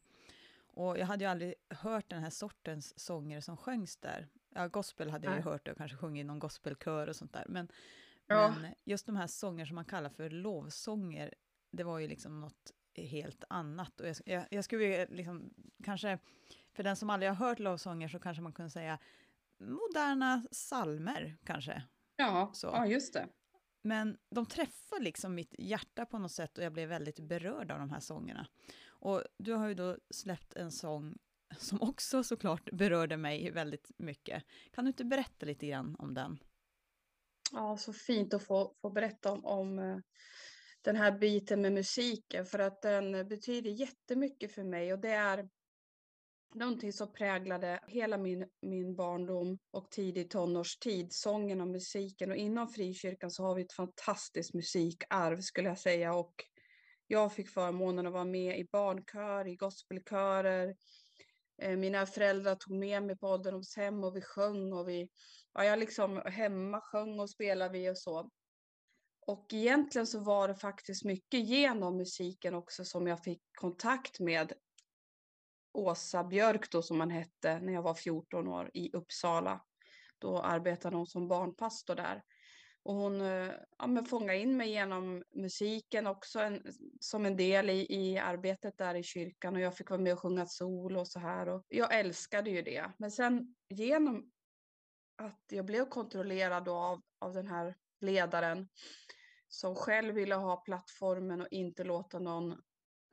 Och 0.66 0.98
jag 0.98 1.06
hade 1.06 1.24
ju 1.24 1.30
aldrig 1.30 1.54
hört 1.68 2.10
den 2.10 2.22
här 2.22 2.30
sortens 2.30 2.98
sånger 2.98 3.40
som 3.40 3.56
sjöngs 3.56 3.96
där. 3.96 4.28
Ja, 4.50 4.68
gospel 4.68 5.10
hade 5.10 5.26
jag 5.26 5.36
ju 5.36 5.42
hört 5.42 5.68
och 5.68 5.76
kanske 5.76 5.96
sjungit 5.96 6.20
i 6.20 6.24
någon 6.24 6.38
gospelkör 6.38 7.08
och 7.08 7.16
sånt 7.16 7.32
där. 7.32 7.44
Men, 7.48 7.68
ja. 8.26 8.54
men 8.60 8.74
just 8.84 9.06
de 9.06 9.16
här 9.16 9.26
sånger 9.26 9.66
som 9.66 9.74
man 9.74 9.84
kallar 9.84 10.10
för 10.10 10.30
lovsånger, 10.30 11.34
det 11.70 11.84
var 11.84 11.98
ju 11.98 12.08
liksom 12.08 12.40
något 12.40 12.72
helt 12.96 13.44
annat. 13.48 14.00
Och 14.00 14.08
jag, 14.08 14.16
jag, 14.24 14.44
jag 14.50 14.64
skulle 14.64 15.06
liksom, 15.06 15.50
kanske, 15.84 16.18
för 16.72 16.82
den 16.82 16.96
som 16.96 17.10
aldrig 17.10 17.30
har 17.30 17.46
hört 17.46 17.58
lovsånger 17.58 18.08
så 18.08 18.18
kanske 18.18 18.42
man 18.42 18.52
kunde 18.52 18.70
säga 18.70 18.98
moderna 19.58 20.46
salmer 20.50 21.36
kanske. 21.44 21.82
Ja, 22.16 22.50
så. 22.54 22.66
ja 22.66 22.86
just 22.86 23.12
det. 23.12 23.28
Men 23.82 24.16
de 24.30 24.46
träffar 24.46 25.00
liksom 25.00 25.34
mitt 25.34 25.54
hjärta 25.58 26.06
på 26.06 26.18
något 26.18 26.32
sätt 26.32 26.58
och 26.58 26.64
jag 26.64 26.72
blev 26.72 26.88
väldigt 26.88 27.20
berörd 27.20 27.70
av 27.70 27.78
de 27.78 27.90
här 27.90 28.00
sångerna. 28.00 28.46
Och 28.86 29.22
du 29.38 29.52
har 29.52 29.68
ju 29.68 29.74
då 29.74 29.96
släppt 30.10 30.54
en 30.54 30.72
sång 30.72 31.18
som 31.58 31.82
också 31.82 32.22
såklart 32.22 32.70
berörde 32.72 33.16
mig 33.16 33.50
väldigt 33.50 33.90
mycket. 33.96 34.44
Kan 34.72 34.84
du 34.84 34.88
inte 34.88 35.04
berätta 35.04 35.46
lite 35.46 35.66
grann 35.66 35.96
om 35.98 36.14
den? 36.14 36.38
Ja, 37.52 37.76
så 37.76 37.92
fint 37.92 38.34
att 38.34 38.42
få, 38.42 38.74
få 38.82 38.90
berätta 38.90 39.32
om, 39.32 39.44
om 39.44 39.78
eh, 39.78 39.98
den 40.82 40.96
här 40.96 41.18
biten 41.18 41.60
med 41.60 41.72
musiken 41.72 42.46
för 42.46 42.58
att 42.58 42.82
den 42.82 43.28
betyder 43.28 43.70
jättemycket 43.70 44.52
för 44.52 44.64
mig 44.64 44.92
och 44.92 44.98
det 44.98 45.12
är 45.12 45.48
någonting 46.54 46.92
som 46.92 47.12
präglade 47.12 47.80
hela 47.86 48.18
min, 48.18 48.46
min 48.62 48.96
barndom 48.96 49.58
och 49.70 49.90
tidig 49.90 50.30
tonårstid, 50.30 51.12
sången 51.12 51.60
och 51.60 51.68
musiken. 51.68 52.30
Och 52.30 52.36
inom 52.36 52.68
frikyrkan 52.68 53.30
så 53.30 53.42
har 53.42 53.54
vi 53.54 53.62
ett 53.62 53.72
fantastiskt 53.72 54.54
musikarv 54.54 55.40
skulle 55.40 55.68
jag 55.68 55.78
säga. 55.78 56.14
Och 56.14 56.34
jag 57.06 57.32
fick 57.32 57.48
förmånen 57.48 58.06
att 58.06 58.12
vara 58.12 58.24
med 58.24 58.58
i 58.58 58.68
barnkör, 58.72 59.48
i 59.48 59.56
gospelkörer. 59.56 60.76
Eh, 61.62 61.76
mina 61.76 62.06
föräldrar 62.06 62.54
tog 62.54 62.76
med 62.76 63.02
mig 63.02 63.16
på 63.16 63.28
ålderdomshem 63.28 64.04
och 64.04 64.16
vi 64.16 64.20
sjöng 64.20 64.72
och 64.72 64.88
vi, 64.88 65.08
ja, 65.52 65.64
jag 65.64 65.78
liksom 65.78 66.22
hemma 66.26 66.80
sjöng 66.80 67.20
och 67.20 67.30
spelade 67.30 67.72
vi 67.72 67.90
och 67.90 67.98
så. 67.98 68.30
Och 69.26 69.46
egentligen 69.52 70.06
så 70.06 70.20
var 70.20 70.48
det 70.48 70.54
faktiskt 70.54 71.04
mycket 71.04 71.40
genom 71.40 71.96
musiken 71.96 72.54
också 72.54 72.84
som 72.84 73.06
jag 73.06 73.24
fick 73.24 73.42
kontakt 73.52 74.20
med 74.20 74.52
Åsa 75.74 76.24
Björk 76.24 76.70
då 76.70 76.82
som 76.82 76.98
man 76.98 77.10
hette 77.10 77.60
när 77.60 77.72
jag 77.72 77.82
var 77.82 77.94
14 77.94 78.48
år 78.48 78.70
i 78.74 78.90
Uppsala. 78.92 79.60
Då 80.18 80.38
arbetade 80.38 80.96
hon 80.96 81.06
som 81.06 81.28
barnpastor 81.28 81.94
där. 81.94 82.22
Och 82.82 82.94
hon 82.94 83.20
eh, 83.20 83.52
ja, 83.78 83.86
men 83.86 84.04
fångade 84.04 84.38
in 84.38 84.56
mig 84.56 84.70
genom 84.70 85.22
musiken 85.34 86.06
också 86.06 86.40
en, 86.40 86.62
som 87.00 87.26
en 87.26 87.36
del 87.36 87.70
i, 87.70 87.86
i 87.90 88.18
arbetet 88.18 88.78
där 88.78 88.94
i 88.94 89.02
kyrkan 89.02 89.54
och 89.54 89.60
jag 89.60 89.76
fick 89.76 89.90
vara 89.90 90.00
med 90.00 90.12
och 90.12 90.20
sjunga 90.20 90.46
sol 90.46 90.96
och 90.96 91.08
så 91.08 91.18
här. 91.18 91.48
Och 91.48 91.64
jag 91.68 91.98
älskade 91.98 92.50
ju 92.50 92.62
det. 92.62 92.90
Men 92.98 93.10
sen 93.10 93.54
genom 93.68 94.30
att 95.16 95.42
jag 95.48 95.64
blev 95.64 95.88
kontrollerad 95.88 96.68
av, 96.68 97.02
av 97.18 97.32
den 97.32 97.46
här 97.46 97.74
ledaren 98.00 98.68
som 99.48 99.74
själv 99.74 100.14
ville 100.14 100.34
ha 100.34 100.56
plattformen 100.56 101.40
och 101.40 101.48
inte 101.50 101.84
låta 101.84 102.18
någon 102.18 102.56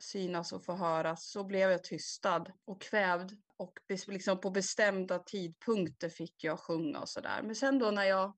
synas 0.02 0.54
och 0.54 0.66
få 0.66 0.74
höras 0.74 1.32
så 1.32 1.44
blev 1.44 1.72
jag 1.72 1.84
tystad 1.84 2.46
och 2.66 2.82
kvävd. 2.82 3.32
Och 3.58 3.80
liksom 4.08 4.42
på 4.42 4.50
bestämda 4.50 5.20
tidpunkter 5.20 6.10
fick 6.10 6.44
jag 6.44 6.60
sjunga 6.60 7.00
och 7.00 7.10
sådär. 7.10 7.42
Men 7.44 7.56
sen 7.56 7.80
då 7.80 7.92
när 7.92 8.04
jag 8.04 8.38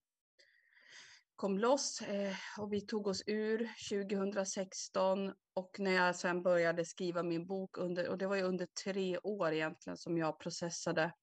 kom 1.36 1.60
loss 1.60 2.02
eh, 2.02 2.36
och 2.58 2.74
vi 2.74 2.82
tog 2.82 3.08
oss 3.08 3.24
ur 3.26 3.70
2016 3.90 5.34
och 5.54 5.80
när 5.80 5.92
jag 5.92 6.16
sen 6.16 6.44
började 6.44 6.86
skriva 6.86 7.24
min 7.24 7.48
bok 7.48 7.78
under, 7.78 8.10
och 8.10 8.18
det 8.18 8.28
var 8.28 8.36
ju 8.36 8.44
under 8.44 8.68
tre 8.84 9.18
år 9.18 9.52
egentligen 9.52 9.98
som 9.98 10.18
jag 10.18 10.40
processade 10.40 11.14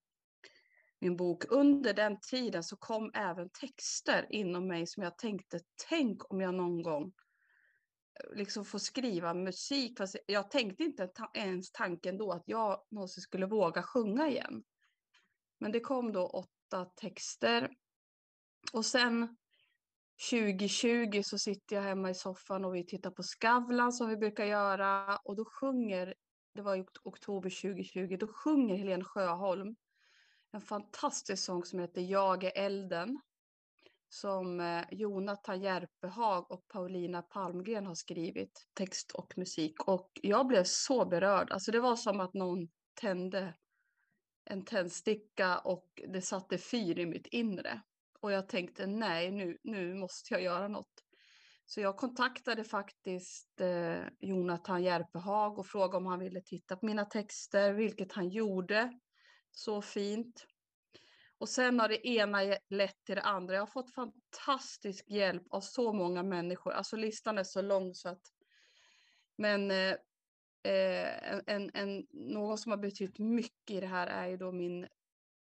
min 1.01 1.17
bok. 1.17 1.45
Under 1.49 1.95
den 1.95 2.21
tiden 2.21 2.65
så 2.65 2.77
kom 2.77 3.11
även 3.15 3.51
texter 3.51 4.27
inom 4.31 4.67
mig 4.67 4.87
som 4.87 5.03
jag 5.03 5.19
tänkte, 5.19 5.61
tänk 5.89 6.33
om 6.33 6.41
jag 6.41 6.55
någon 6.55 6.83
gång 6.83 7.13
liksom 8.35 8.65
få 8.65 8.79
skriva 8.79 9.35
musik. 9.35 9.99
Fast 9.99 10.17
jag 10.27 10.51
tänkte 10.51 10.85
inte 10.85 11.07
ta 11.07 11.31
ens 11.35 11.73
tanken 11.73 12.19
då 12.19 12.33
att 12.33 12.43
jag 12.47 12.83
någonsin 12.91 13.23
skulle 13.23 13.47
våga 13.47 13.83
sjunga 13.83 14.29
igen. 14.29 14.63
Men 15.61 15.73
det 15.73 15.81
kom 15.81 16.13
då 16.13 16.27
åtta 16.27 16.85
texter. 16.85 17.71
Och 18.73 18.87
sen 18.87 19.37
2020 20.31 21.23
så 21.25 21.39
sitter 21.39 21.77
jag 21.77 21.83
hemma 21.83 22.11
i 22.11 22.15
soffan 22.15 22.65
och 22.65 22.75
vi 22.75 22.87
tittar 22.87 23.11
på 23.11 23.23
Skavlan 23.23 23.93
som 23.93 24.09
vi 24.09 24.17
brukar 24.17 24.45
göra. 24.45 25.17
Och 25.17 25.37
då 25.37 25.45
sjunger, 25.45 26.15
det 26.55 26.63
var 26.63 26.77
i 26.77 26.85
oktober 27.03 27.51
2020, 27.51 28.17
då 28.21 28.27
sjunger 28.27 28.77
Helene 28.77 29.05
Sjöholm 29.05 29.77
en 30.53 30.61
fantastisk 30.61 31.45
sång 31.45 31.65
som 31.65 31.79
heter 31.79 32.01
Jag 32.01 32.45
är 32.45 32.53
elden 32.55 33.21
som 34.13 34.61
eh, 34.61 34.85
Jonathan 34.91 35.61
Järpehag 35.61 36.51
och 36.51 36.69
Paulina 36.69 37.23
Palmgren 37.23 37.87
har 37.87 37.95
skrivit 37.95 38.69
text 38.75 39.13
och 39.13 39.33
musik. 39.37 39.89
Och 39.89 40.11
jag 40.23 40.47
blev 40.47 40.65
så 40.65 41.05
berörd. 41.07 41.51
Alltså 41.51 41.73
det 41.73 41.81
var 41.81 41.97
som 41.97 42.21
att 42.21 42.35
någon 42.35 42.69
tände 43.01 43.55
en 44.45 44.65
tändsticka 44.65 45.59
och 45.59 45.87
det 46.09 46.23
satte 46.23 46.59
fyr 46.59 46.99
i 46.99 47.07
mitt 47.07 47.27
inre. 47.27 47.83
Och 48.21 48.33
jag 48.33 48.49
tänkte 48.49 48.87
nej, 48.87 49.31
nu, 49.31 49.59
nu 49.63 49.95
måste 49.95 50.35
jag 50.35 50.43
göra 50.43 50.69
något. 50.69 51.05
Så 51.67 51.81
jag 51.81 51.97
kontaktade 51.97 52.65
faktiskt 52.65 53.61
eh, 53.61 54.03
Jonathan 54.21 54.83
Järpehag 54.83 55.59
och 55.59 55.67
frågade 55.67 55.97
om 55.97 56.07
han 56.07 56.19
ville 56.19 56.41
titta 56.41 56.77
på 56.77 56.87
mina 56.87 57.05
texter, 57.05 57.73
vilket 57.73 58.13
han 58.13 58.29
gjorde. 58.29 58.93
Så 59.51 59.83
fint. 59.83 60.47
Och 61.41 61.49
sen 61.49 61.81
har 61.81 61.89
det 61.89 62.09
ena 62.09 62.39
lett 62.69 63.05
till 63.05 63.15
det 63.15 63.23
andra. 63.23 63.55
Jag 63.55 63.63
har 63.63 63.67
fått 63.67 63.95
fantastisk 63.95 65.05
hjälp 65.09 65.43
av 65.51 65.61
så 65.61 65.93
många 65.93 66.23
människor. 66.23 66.73
Alltså 66.73 66.97
listan 66.97 67.39
är 67.39 67.45
så 67.45 67.63
lång 67.63 67.95
så 67.95 68.09
att... 68.09 68.23
Men 69.37 69.71
eh, 69.71 69.95
eh, 70.63 71.33
en, 71.33 71.43
en, 71.47 71.71
en, 71.75 72.07
någon 72.11 72.59
som 72.59 72.73
har 72.73 72.79
betytt 72.79 73.19
mycket 73.19 73.77
i 73.77 73.81
det 73.81 73.87
här 73.87 74.07
är 74.07 74.27
ju 74.27 74.37
då 74.37 74.53
min 74.53 74.89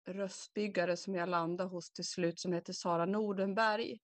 röstbyggare 0.07 0.97
som 0.97 1.15
jag 1.15 1.29
landade 1.29 1.69
hos 1.69 1.91
till 1.91 2.07
slut 2.07 2.39
som 2.39 2.53
heter 2.53 2.73
Sara 2.73 3.05
Nordenberg. 3.05 3.99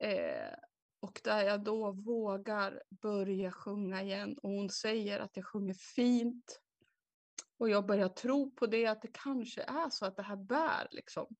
Eh, 0.00 0.54
och 1.00 1.20
där 1.24 1.42
jag 1.42 1.64
då 1.64 1.92
vågar 1.92 2.82
börja 3.02 3.52
sjunga 3.52 4.02
igen 4.02 4.38
och 4.42 4.50
hon 4.50 4.70
säger 4.70 5.20
att 5.20 5.36
jag 5.36 5.46
sjunger 5.46 5.74
fint 5.74 6.60
och 7.58 7.68
jag 7.68 7.86
börjar 7.86 8.08
tro 8.08 8.50
på 8.50 8.66
det, 8.66 8.86
att 8.86 9.02
det 9.02 9.12
kanske 9.12 9.62
är 9.62 9.90
så 9.90 10.06
att 10.06 10.16
det 10.16 10.22
här 10.22 10.36
bär 10.36 10.88
liksom. 10.90 11.36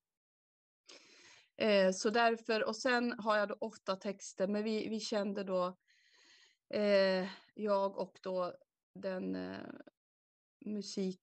Eh, 1.57 1.91
så 1.91 2.09
därför, 2.09 2.63
och 2.63 2.75
sen 2.75 3.19
har 3.19 3.37
jag 3.37 3.47
då 3.47 3.55
åtta 3.55 3.95
texter, 3.95 4.47
men 4.47 4.63
vi, 4.63 4.89
vi 4.89 4.99
kände 4.99 5.43
då, 5.43 5.77
eh, 6.69 7.27
jag 7.53 7.97
och 7.97 8.19
då 8.21 8.53
den 8.95 9.35
eh, 9.35 9.57
musik, 10.65 11.21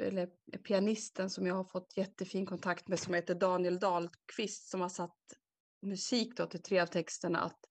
eller 0.00 0.26
pianisten 0.58 1.30
som 1.30 1.46
jag 1.46 1.54
har 1.54 1.64
fått 1.64 1.96
jättefin 1.96 2.46
kontakt 2.46 2.88
med 2.88 2.98
som 2.98 3.14
heter 3.14 3.34
Daniel 3.34 3.78
Dahlqvist 3.78 4.68
som 4.68 4.80
har 4.80 4.88
satt 4.88 5.18
musik 5.82 6.36
då 6.36 6.46
till 6.46 6.62
tre 6.62 6.80
av 6.80 6.86
texterna 6.86 7.40
att 7.40 7.66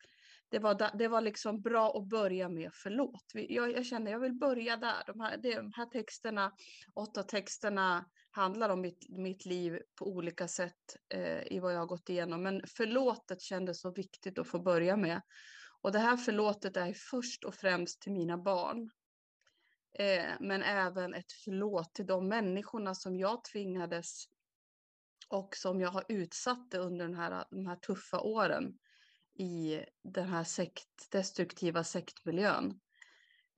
det 0.53 0.59
var, 0.59 0.97
det 0.97 1.07
var 1.07 1.21
liksom 1.21 1.61
bra 1.61 1.97
att 1.97 2.07
börja 2.07 2.49
med 2.49 2.71
förlåt. 2.73 3.25
Jag, 3.33 3.71
jag 3.71 3.85
känner 3.85 4.11
jag 4.11 4.19
vill 4.19 4.33
börja 4.33 4.77
där. 4.77 5.03
De 5.07 5.19
här, 5.19 5.37
de 5.37 5.71
här 5.75 5.85
texterna, 5.85 6.51
åtta 6.93 7.23
texterna 7.23 8.05
handlar 8.31 8.69
om 8.69 8.81
mitt, 8.81 9.09
mitt 9.09 9.45
liv 9.45 9.79
på 9.95 10.05
olika 10.05 10.47
sätt 10.47 10.95
eh, 11.09 11.53
i 11.53 11.59
vad 11.59 11.73
jag 11.73 11.79
har 11.79 11.85
gått 11.85 12.09
igenom. 12.09 12.43
Men 12.43 12.61
förlåtet 12.67 13.41
kändes 13.41 13.81
så 13.81 13.91
viktigt 13.91 14.39
att 14.39 14.47
få 14.47 14.59
börja 14.59 14.97
med. 14.97 15.21
Och 15.81 15.91
det 15.91 15.99
här 15.99 16.17
förlåtet 16.17 16.77
är 16.77 16.93
först 16.93 17.43
och 17.43 17.55
främst 17.55 18.01
till 18.01 18.11
mina 18.11 18.37
barn. 18.37 18.89
Eh, 19.99 20.31
men 20.39 20.63
även 20.63 21.13
ett 21.13 21.31
förlåt 21.45 21.93
till 21.93 22.05
de 22.05 22.27
människorna 22.27 22.95
som 22.95 23.17
jag 23.17 23.43
tvingades 23.43 24.25
och 25.27 25.55
som 25.55 25.81
jag 25.81 25.89
har 25.89 26.05
utsatt 26.09 26.73
under 26.73 27.05
den 27.05 27.15
här, 27.15 27.45
de 27.49 27.65
här 27.65 27.75
tuffa 27.75 28.19
åren 28.19 28.77
i 29.33 29.85
den 30.03 30.27
här 30.27 30.43
sekt, 30.43 31.11
destruktiva 31.11 31.83
sektmiljön. 31.83 32.79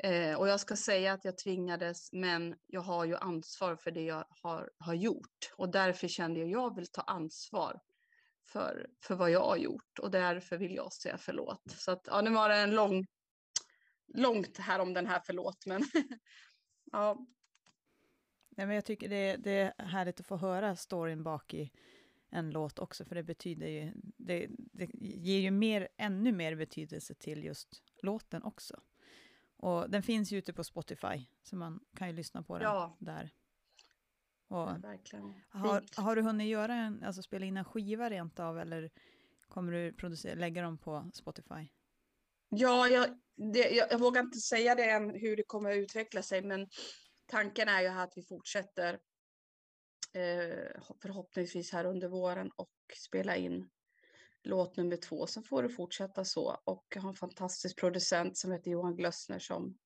Eh, 0.03 0.39
och 0.39 0.47
jag 0.47 0.59
ska 0.59 0.75
säga 0.75 1.13
att 1.13 1.25
jag 1.25 1.37
tvingades, 1.37 2.13
men 2.13 2.55
jag 2.67 2.81
har 2.81 3.05
ju 3.05 3.15
ansvar 3.15 3.75
för 3.75 3.91
det 3.91 4.03
jag 4.03 4.25
har, 4.29 4.71
har 4.77 4.93
gjort. 4.93 5.53
Och 5.55 5.69
därför 5.69 6.07
kände 6.07 6.39
jag 6.39 6.47
att 6.47 6.51
jag 6.51 6.75
vill 6.75 6.87
ta 6.87 7.01
ansvar 7.01 7.79
för, 8.47 8.89
för 9.01 9.15
vad 9.15 9.31
jag 9.31 9.45
har 9.45 9.57
gjort. 9.57 9.99
Och 9.99 10.11
därför 10.11 10.57
vill 10.57 10.75
jag 10.75 10.93
säga 10.93 11.17
förlåt. 11.17 11.61
Så 11.71 11.91
att, 11.91 12.07
ja, 12.07 12.21
nu 12.21 12.29
var 12.29 12.49
det 12.49 12.55
en 12.55 12.75
lång, 12.75 13.05
långt 14.13 14.57
här 14.57 14.79
om 14.79 14.93
den 14.93 15.07
här 15.07 15.21
förlåt, 15.25 15.65
men 15.65 15.83
ja. 16.91 17.27
Nej, 18.57 18.67
men 18.67 18.75
jag 18.75 18.85
tycker 18.85 19.09
det, 19.09 19.35
det 19.35 19.51
är 19.51 19.85
härligt 19.85 20.19
att 20.19 20.25
få 20.25 20.37
höra 20.37 20.75
storyn 20.75 21.23
bak 21.23 21.53
i 21.53 21.71
en 22.35 22.49
låt 22.51 22.79
också, 22.79 23.05
för 23.05 23.15
det 23.15 23.23
betyder 23.23 23.67
ju, 23.67 23.91
det, 24.17 24.47
det 24.49 24.89
ger 24.99 25.39
ju 25.39 25.51
mer, 25.51 25.87
ännu 25.97 26.31
mer 26.31 26.55
betydelse 26.55 27.15
till 27.15 27.43
just 27.43 27.83
låten 28.01 28.43
också. 28.43 28.81
Och 29.57 29.89
den 29.89 30.03
finns 30.03 30.31
ju 30.31 30.37
ute 30.37 30.53
på 30.53 30.63
Spotify, 30.63 31.25
så 31.43 31.55
man 31.55 31.79
kan 31.95 32.07
ju 32.07 32.13
lyssna 32.13 32.43
på 32.43 32.57
den 32.57 32.63
ja. 32.63 32.97
där. 32.99 33.33
Och 34.47 34.57
ja, 34.57 34.77
verkligen. 34.81 35.33
Har, 35.49 35.83
har, 36.01 36.15
du 36.15 36.21
hunnit 36.21 36.47
göra 36.47 36.73
en, 36.75 37.03
alltså 37.03 37.21
spela 37.21 37.45
in 37.45 37.57
en 37.57 37.65
skiva 37.65 38.09
rent 38.09 38.39
av, 38.39 38.59
eller 38.59 38.91
kommer 39.47 39.71
du 39.71 39.93
producera, 39.93 40.35
lägga 40.35 40.61
dem 40.61 40.77
på 40.77 41.11
Spotify? 41.13 41.67
Ja, 42.49 42.87
jag, 42.87 43.19
det, 43.53 43.69
jag, 43.69 43.91
jag, 43.91 43.99
vågar 43.99 44.21
inte 44.21 44.39
säga 44.39 44.75
det 44.75 44.89
än 44.89 45.09
hur 45.09 45.35
det 45.35 45.43
kommer 45.43 45.71
att 45.71 45.77
utveckla 45.77 46.21
sig, 46.21 46.41
men 46.41 46.67
tanken 47.25 47.67
är 47.69 47.81
ju 47.81 47.87
att 47.87 48.13
vi 48.15 48.23
fortsätter 48.23 48.99
förhoppningsvis 51.01 51.71
här 51.71 51.85
under 51.85 52.07
våren 52.07 52.51
och 52.55 52.71
spela 52.95 53.35
in 53.35 53.69
låt 54.43 54.77
nummer 54.77 54.97
två. 54.97 55.27
Sen 55.27 55.43
får 55.43 55.63
det 55.63 55.69
fortsätta 55.69 56.25
så. 56.25 56.57
Och 56.63 56.85
jag 56.95 57.01
har 57.01 57.09
en 57.09 57.15
fantastisk 57.15 57.79
producent 57.79 58.37
som 58.37 58.51
heter 58.51 58.71
Johan 58.71 58.95
Glössner 58.95 59.39
som 59.39 59.77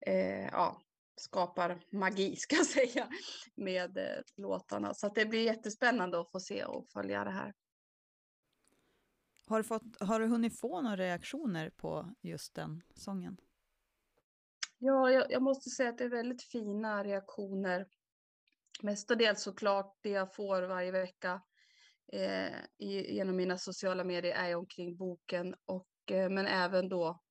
eh, 0.00 0.46
ja, 0.46 0.82
skapar 1.16 1.80
magi, 1.90 2.36
ska 2.36 2.56
jag 2.56 2.66
säga, 2.66 3.08
med 3.54 3.98
eh, 3.98 4.22
låtarna. 4.36 4.94
Så 4.94 5.08
det 5.08 5.26
blir 5.26 5.44
jättespännande 5.44 6.20
att 6.20 6.30
få 6.30 6.40
se 6.40 6.64
och 6.64 6.88
följa 6.88 7.24
det 7.24 7.30
här. 7.30 7.54
Har 9.46 9.56
du, 9.56 9.64
fått, 9.64 9.82
har 10.00 10.20
du 10.20 10.26
hunnit 10.26 10.60
få 10.60 10.80
några 10.80 10.96
reaktioner 10.96 11.70
på 11.70 12.14
just 12.22 12.54
den 12.54 12.82
sången? 12.94 13.36
Ja, 14.78 15.10
jag, 15.10 15.32
jag 15.32 15.42
måste 15.42 15.70
säga 15.70 15.88
att 15.90 15.98
det 15.98 16.04
är 16.04 16.08
väldigt 16.08 16.42
fina 16.42 17.04
reaktioner. 17.04 17.86
Mestadels 18.82 19.42
såklart 19.42 19.98
det 20.02 20.10
jag 20.10 20.34
får 20.34 20.62
varje 20.62 20.90
vecka 20.90 21.42
eh, 22.12 22.54
genom 22.78 23.36
mina 23.36 23.58
sociala 23.58 24.04
medier 24.04 24.34
är 24.34 24.54
omkring 24.54 24.96
boken, 24.96 25.54
och, 25.64 25.88
eh, 26.10 26.28
men 26.30 26.46
även 26.46 26.88
då 26.88 27.22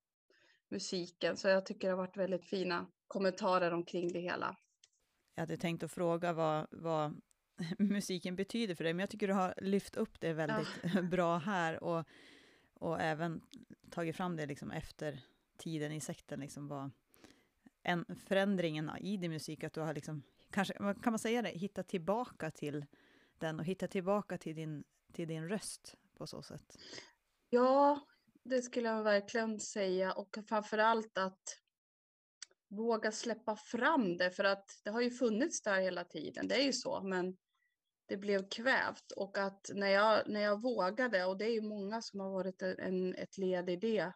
musiken. 0.68 1.36
Så 1.36 1.48
jag 1.48 1.66
tycker 1.66 1.88
det 1.88 1.92
har 1.92 1.98
varit 1.98 2.16
väldigt 2.16 2.46
fina 2.46 2.86
kommentarer 3.06 3.72
omkring 3.72 4.12
det 4.12 4.20
hela. 4.20 4.56
Jag 5.34 5.42
hade 5.42 5.56
tänkt 5.56 5.82
att 5.82 5.92
fråga 5.92 6.32
vad, 6.32 6.66
vad 6.70 7.20
musiken 7.78 8.36
betyder 8.36 8.74
för 8.74 8.84
dig, 8.84 8.92
men 8.94 9.00
jag 9.00 9.10
tycker 9.10 9.28
du 9.28 9.34
har 9.34 9.54
lyft 9.56 9.96
upp 9.96 10.20
det 10.20 10.32
väldigt 10.32 10.68
ja. 10.94 11.02
bra 11.10 11.38
här 11.38 11.84
och, 11.84 12.06
och 12.74 13.00
även 13.00 13.40
tagit 13.90 14.16
fram 14.16 14.36
det 14.36 14.46
liksom 14.46 14.70
efter 14.70 15.20
tiden 15.56 15.92
i 15.92 16.00
sekten, 16.00 16.40
liksom 16.40 16.68
vad 16.68 16.90
en, 17.82 18.04
förändringen 18.26 18.90
i 19.00 19.16
din 19.16 19.30
musik, 19.30 19.64
att 19.64 19.72
du 19.72 19.80
har 19.80 19.94
liksom, 19.94 20.22
kanske, 20.50 20.74
kan 20.74 21.12
man 21.12 21.18
säga 21.18 21.42
det, 21.42 21.48
hitta 21.48 21.82
tillbaka 21.82 22.50
till 22.50 22.86
den 23.38 23.60
och 23.60 23.64
hitta 23.64 23.88
tillbaka 23.88 24.38
till 24.38 24.56
din, 24.56 24.84
till 25.12 25.28
din 25.28 25.48
röst 25.48 25.94
på 26.14 26.26
så 26.26 26.42
sätt? 26.42 26.78
Ja, 27.50 28.00
det 28.42 28.62
skulle 28.62 28.88
jag 28.88 29.02
verkligen 29.02 29.60
säga. 29.60 30.12
Och 30.12 30.38
framför 30.48 30.78
allt 30.78 31.18
att 31.18 31.58
våga 32.68 33.12
släppa 33.12 33.56
fram 33.56 34.16
det 34.16 34.30
för 34.30 34.44
att 34.44 34.80
det 34.84 34.90
har 34.90 35.00
ju 35.00 35.10
funnits 35.10 35.62
där 35.62 35.80
hela 35.80 36.04
tiden, 36.04 36.48
det 36.48 36.54
är 36.54 36.64
ju 36.64 36.72
så, 36.72 37.02
men 37.02 37.36
det 38.06 38.16
blev 38.16 38.48
kvävt. 38.48 39.12
Och 39.16 39.38
att 39.38 39.70
när 39.74 39.88
jag, 39.88 40.28
när 40.28 40.40
jag 40.40 40.62
vågade, 40.62 41.24
och 41.24 41.38
det 41.38 41.44
är 41.44 41.52
ju 41.52 41.62
många 41.62 42.02
som 42.02 42.20
har 42.20 42.30
varit 42.30 42.62
en, 42.62 43.14
ett 43.14 43.38
led 43.38 43.70
i 43.70 43.76
det, 43.76 44.12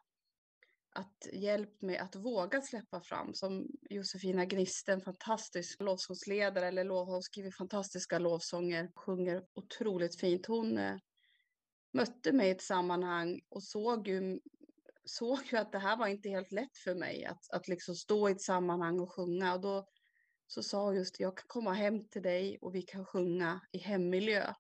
att 0.93 1.27
hjälpt 1.33 1.83
mig 1.83 1.99
att 1.99 2.17
våga 2.17 2.63
släppa 2.63 3.01
fram. 3.01 3.35
Som 3.35 3.67
Josefina 3.91 4.45
Gniste, 4.45 4.93
en 4.93 5.01
fantastisk 5.01 5.81
lovsångsledare, 5.81 6.67
eller 6.69 6.85
lov, 6.85 7.07
hon 7.07 7.23
skriver 7.23 7.51
fantastiska 7.51 8.19
lovsånger, 8.19 8.91
sjunger 8.95 9.45
otroligt 9.55 10.21
fint. 10.21 10.47
Hon 10.47 10.79
eh, 10.79 10.97
mötte 11.93 12.33
mig 12.33 12.49
i 12.49 12.51
ett 12.51 12.63
sammanhang 12.63 13.41
och 13.49 13.63
såg 13.63 14.09
ju, 14.09 14.41
såg 15.05 15.39
ju 15.53 15.57
att 15.57 15.73
det 15.73 15.79
här 15.79 15.97
var 15.97 16.07
inte 16.07 16.29
helt 16.29 16.53
lätt 16.53 16.79
för 16.85 16.95
mig, 16.95 17.25
att, 17.25 17.51
att 17.51 17.69
liksom 17.69 17.95
stå 17.95 18.29
i 18.29 18.33
ett 18.33 18.43
sammanhang 18.43 19.01
och 19.01 19.13
sjunga. 19.13 19.55
Och 19.55 19.61
då 19.61 19.87
så 20.47 20.63
sa 20.63 20.85
hon 20.85 20.97
just, 20.97 21.21
jag 21.21 21.37
kan 21.37 21.47
komma 21.47 21.73
hem 21.73 22.09
till 22.09 22.23
dig 22.23 22.59
och 22.61 22.75
vi 22.75 22.83
kan 22.83 23.07
sjunga 23.07 23.61
i 23.73 23.79
hemmiljö. 23.79 24.55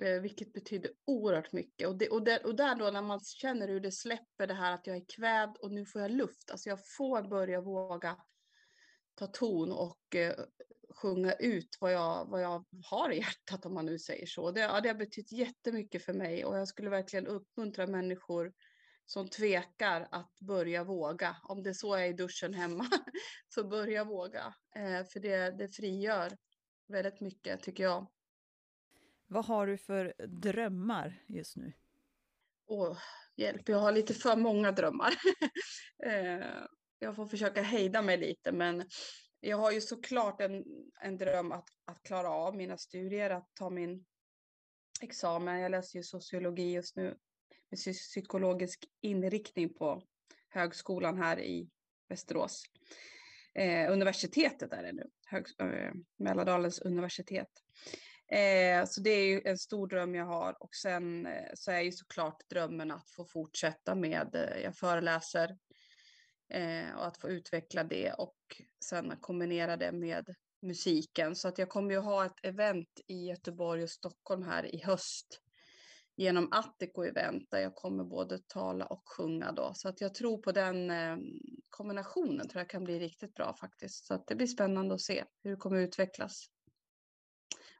Eh, 0.00 0.20
vilket 0.20 0.52
betyder 0.52 0.90
oerhört 1.04 1.52
mycket. 1.52 1.88
Och, 1.88 1.98
det, 1.98 2.08
och, 2.08 2.24
där, 2.24 2.46
och 2.46 2.56
där 2.56 2.74
då 2.74 2.90
när 2.90 3.02
man 3.02 3.20
känner 3.20 3.68
hur 3.68 3.80
det 3.80 3.92
släpper 3.92 4.46
det 4.46 4.54
här 4.54 4.72
att 4.72 4.86
jag 4.86 4.96
är 4.96 5.04
kvävd 5.16 5.56
och 5.56 5.72
nu 5.72 5.86
får 5.86 6.00
jag 6.00 6.10
luft. 6.10 6.50
Alltså 6.50 6.68
jag 6.68 6.78
får 6.96 7.22
börja 7.22 7.60
våga 7.60 8.16
ta 9.14 9.26
ton 9.26 9.72
och 9.72 10.16
eh, 10.16 10.34
sjunga 10.90 11.32
ut 11.32 11.76
vad 11.80 11.92
jag, 11.92 12.26
vad 12.30 12.42
jag 12.42 12.64
har 12.84 13.12
i 13.12 13.18
hjärtat 13.18 13.66
om 13.66 13.74
man 13.74 13.86
nu 13.86 13.98
säger 13.98 14.26
så. 14.26 14.50
Det, 14.50 14.60
ja, 14.60 14.80
det 14.80 14.88
har 14.88 14.96
betytt 14.96 15.32
jättemycket 15.32 16.04
för 16.04 16.12
mig 16.12 16.44
och 16.44 16.58
jag 16.58 16.68
skulle 16.68 16.90
verkligen 16.90 17.26
uppmuntra 17.26 17.86
människor 17.86 18.52
som 19.06 19.28
tvekar 19.28 20.08
att 20.10 20.38
börja 20.40 20.84
våga. 20.84 21.36
Om 21.42 21.62
det 21.62 21.74
så 21.74 21.94
är 21.94 22.04
i 22.04 22.12
duschen 22.12 22.54
hemma, 22.54 22.86
så 23.48 23.64
börja 23.64 24.04
våga. 24.04 24.54
Eh, 24.76 25.04
för 25.04 25.20
det, 25.20 25.58
det 25.58 25.68
frigör 25.68 26.36
väldigt 26.88 27.20
mycket 27.20 27.62
tycker 27.62 27.84
jag. 27.84 28.06
Vad 29.32 29.44
har 29.44 29.66
du 29.66 29.78
för 29.78 30.14
drömmar 30.26 31.22
just 31.28 31.56
nu? 31.56 31.72
Åh, 32.66 32.98
hjälp, 33.36 33.68
jag 33.68 33.78
har 33.78 33.92
lite 33.92 34.14
för 34.14 34.36
många 34.36 34.72
drömmar. 34.72 35.12
Eh, 36.06 36.46
jag 36.98 37.16
får 37.16 37.26
försöka 37.26 37.62
hejda 37.62 38.02
mig 38.02 38.16
lite, 38.16 38.52
men 38.52 38.84
jag 39.40 39.56
har 39.56 39.72
ju 39.72 39.80
såklart 39.80 40.40
en, 40.40 40.64
en 41.00 41.18
dröm 41.18 41.52
att, 41.52 41.68
att 41.84 42.02
klara 42.02 42.28
av 42.28 42.56
mina 42.56 42.76
studier, 42.76 43.30
att 43.30 43.48
ta 43.54 43.70
min 43.70 44.04
examen. 45.02 45.60
Jag 45.60 45.70
läser 45.70 45.98
ju 45.98 46.02
sociologi 46.02 46.72
just 46.72 46.96
nu 46.96 47.16
med 47.70 47.78
psykologisk 47.78 48.84
inriktning 49.00 49.74
på 49.74 50.02
högskolan 50.48 51.18
här 51.18 51.40
i 51.40 51.70
Västerås. 52.08 52.64
Eh, 53.54 53.92
universitetet 53.92 54.72
är 54.72 54.82
det 54.82 54.92
nu, 54.92 55.10
Hög, 55.26 55.46
eh, 55.58 55.92
Mälardalens 56.18 56.80
universitet. 56.80 57.50
Eh, 58.32 58.84
så 58.86 59.00
det 59.00 59.10
är 59.10 59.26
ju 59.26 59.42
en 59.44 59.58
stor 59.58 59.86
dröm 59.86 60.14
jag 60.14 60.26
har 60.26 60.62
och 60.62 60.74
sen 60.74 61.26
eh, 61.26 61.50
så 61.54 61.70
är 61.70 61.80
ju 61.80 61.92
såklart 61.92 62.48
drömmen 62.50 62.90
att 62.90 63.10
få 63.10 63.24
fortsätta 63.24 63.94
med, 63.94 64.34
eh, 64.34 64.62
jag 64.62 64.76
föreläser 64.76 65.56
eh, 66.52 66.94
och 66.96 67.06
att 67.06 67.18
få 67.18 67.28
utveckla 67.28 67.84
det 67.84 68.12
och 68.12 68.36
sen 68.84 69.14
kombinera 69.20 69.76
det 69.76 69.92
med 69.92 70.34
musiken. 70.62 71.36
Så 71.36 71.48
att 71.48 71.58
jag 71.58 71.68
kommer 71.68 71.90
ju 71.90 71.98
ha 71.98 72.26
ett 72.26 72.44
event 72.44 73.00
i 73.06 73.26
Göteborg 73.26 73.82
och 73.82 73.90
Stockholm 73.90 74.42
här 74.42 74.74
i 74.74 74.82
höst 74.82 75.40
genom 76.16 76.48
Attico 76.52 77.04
event 77.04 77.50
där 77.50 77.60
jag 77.60 77.74
kommer 77.74 78.04
både 78.04 78.38
tala 78.38 78.86
och 78.86 79.02
sjunga 79.16 79.52
då. 79.52 79.72
Så 79.74 79.88
att 79.88 80.00
jag 80.00 80.14
tror 80.14 80.38
på 80.38 80.52
den 80.52 80.90
eh, 80.90 81.16
kombinationen 81.70 82.48
tror 82.48 82.60
jag 82.60 82.70
kan 82.70 82.84
bli 82.84 82.98
riktigt 82.98 83.34
bra 83.34 83.56
faktiskt. 83.60 84.06
Så 84.06 84.14
att 84.14 84.26
det 84.26 84.34
blir 84.34 84.46
spännande 84.46 84.94
att 84.94 85.00
se 85.00 85.24
hur 85.42 85.50
det 85.50 85.56
kommer 85.56 85.80
utvecklas. 85.80 86.51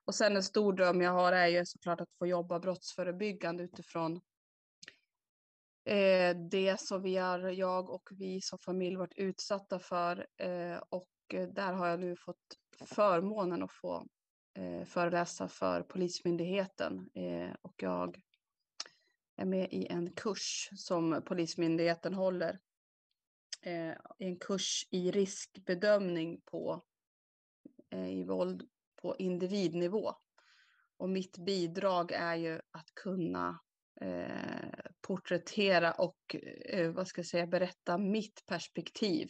Och 0.04 0.14
sen 0.14 0.36
en 0.36 0.42
stor 0.42 0.72
dröm 0.72 1.00
jag 1.00 1.12
har 1.12 1.32
är 1.32 1.46
ju 1.46 1.66
såklart 1.66 2.00
att 2.00 2.12
få 2.18 2.26
jobba 2.26 2.58
brottsförebyggande 2.58 3.62
utifrån 3.62 4.20
eh, 5.84 6.36
det 6.50 6.80
som 6.80 7.02
vi 7.02 7.16
har, 7.16 7.38
jag 7.38 7.90
och 7.90 8.08
vi 8.10 8.40
som 8.40 8.58
familj 8.58 8.96
varit 8.96 9.16
utsatta 9.18 9.78
för. 9.78 10.26
Eh, 10.36 10.76
och 10.88 11.08
där 11.28 11.72
har 11.72 11.86
jag 11.86 12.00
nu 12.00 12.16
fått 12.16 12.58
förmånen 12.84 13.62
att 13.62 13.72
få 13.72 14.06
eh, 14.54 14.84
föreläsa 14.84 15.48
för 15.48 15.82
Polismyndigheten 15.82 17.10
eh, 17.14 17.54
och 17.62 17.74
jag 17.76 18.20
är 19.36 19.44
med 19.44 19.68
i 19.72 19.86
en 19.86 20.12
kurs 20.12 20.70
som 20.76 21.22
Polismyndigheten 21.26 22.14
håller. 22.14 22.58
Eh, 23.62 23.94
en 24.18 24.38
kurs 24.38 24.86
i 24.90 25.10
riskbedömning 25.10 26.40
på 26.44 26.84
eh, 27.90 28.10
i 28.10 28.24
våld 28.24 28.68
på 29.02 29.16
individnivå. 29.18 30.14
Och 30.96 31.08
mitt 31.08 31.38
bidrag 31.38 32.12
är 32.12 32.34
ju 32.34 32.60
att 32.70 32.94
kunna 32.94 33.60
eh, 34.00 34.84
porträttera 35.00 35.92
och 35.92 36.36
eh, 36.64 36.90
vad 36.90 37.06
ska 37.06 37.18
jag 37.18 37.26
säga, 37.26 37.46
berätta 37.46 37.98
mitt 37.98 38.46
perspektiv 38.46 39.28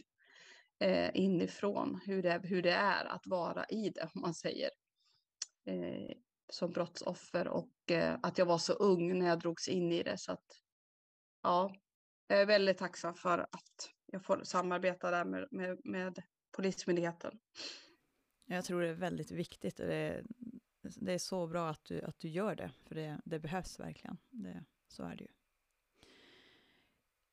eh, 0.81 1.11
inifrån 1.15 2.01
hur 2.07 2.23
det, 2.23 2.41
hur 2.45 2.63
det 2.63 2.73
är 2.73 3.05
att 3.05 3.27
vara 3.27 3.65
i 3.65 3.91
det, 3.91 4.09
om 4.15 4.21
man 4.21 4.35
säger. 4.35 4.71
Eh, 5.67 6.17
som 6.53 6.71
brottsoffer 6.71 7.49
och 7.49 7.91
eh, 7.91 8.19
att 8.23 8.39
jag 8.39 8.47
var 8.47 8.59
så 8.59 8.73
ung 8.73 9.19
när 9.19 9.27
jag 9.27 9.39
drogs 9.39 9.69
in 9.69 9.93
i 9.93 10.03
det. 10.03 10.19
Så 10.19 10.33
att, 10.33 10.45
ja, 11.43 11.75
jag 12.27 12.41
är 12.41 12.47
väldigt 12.47 12.79
tacksam 12.79 13.15
för 13.15 13.39
att 13.39 13.91
jag 14.07 14.25
får 14.25 14.43
samarbeta 14.45 15.11
där 15.11 15.25
med, 15.25 15.49
med, 15.51 15.81
med 15.85 16.23
Polismyndigheten. 16.57 17.39
Jag 18.53 18.65
tror 18.65 18.83
det 18.83 18.89
är 18.89 18.95
väldigt 18.95 19.31
viktigt. 19.31 19.77
Det 19.77 19.95
är, 19.95 20.25
det 20.83 21.13
är 21.13 21.19
så 21.19 21.47
bra 21.47 21.69
att 21.69 21.85
du, 21.85 22.03
att 22.03 22.19
du 22.19 22.29
gör 22.29 22.57
det, 22.57 22.71
för 22.87 22.95
det, 22.95 23.21
det 23.25 23.39
behövs 23.39 23.81
verkligen. 23.81 24.19
Det, 24.31 24.65
så 24.89 25.03
är 25.03 25.17
det 25.17 25.25
ju. 25.25 25.31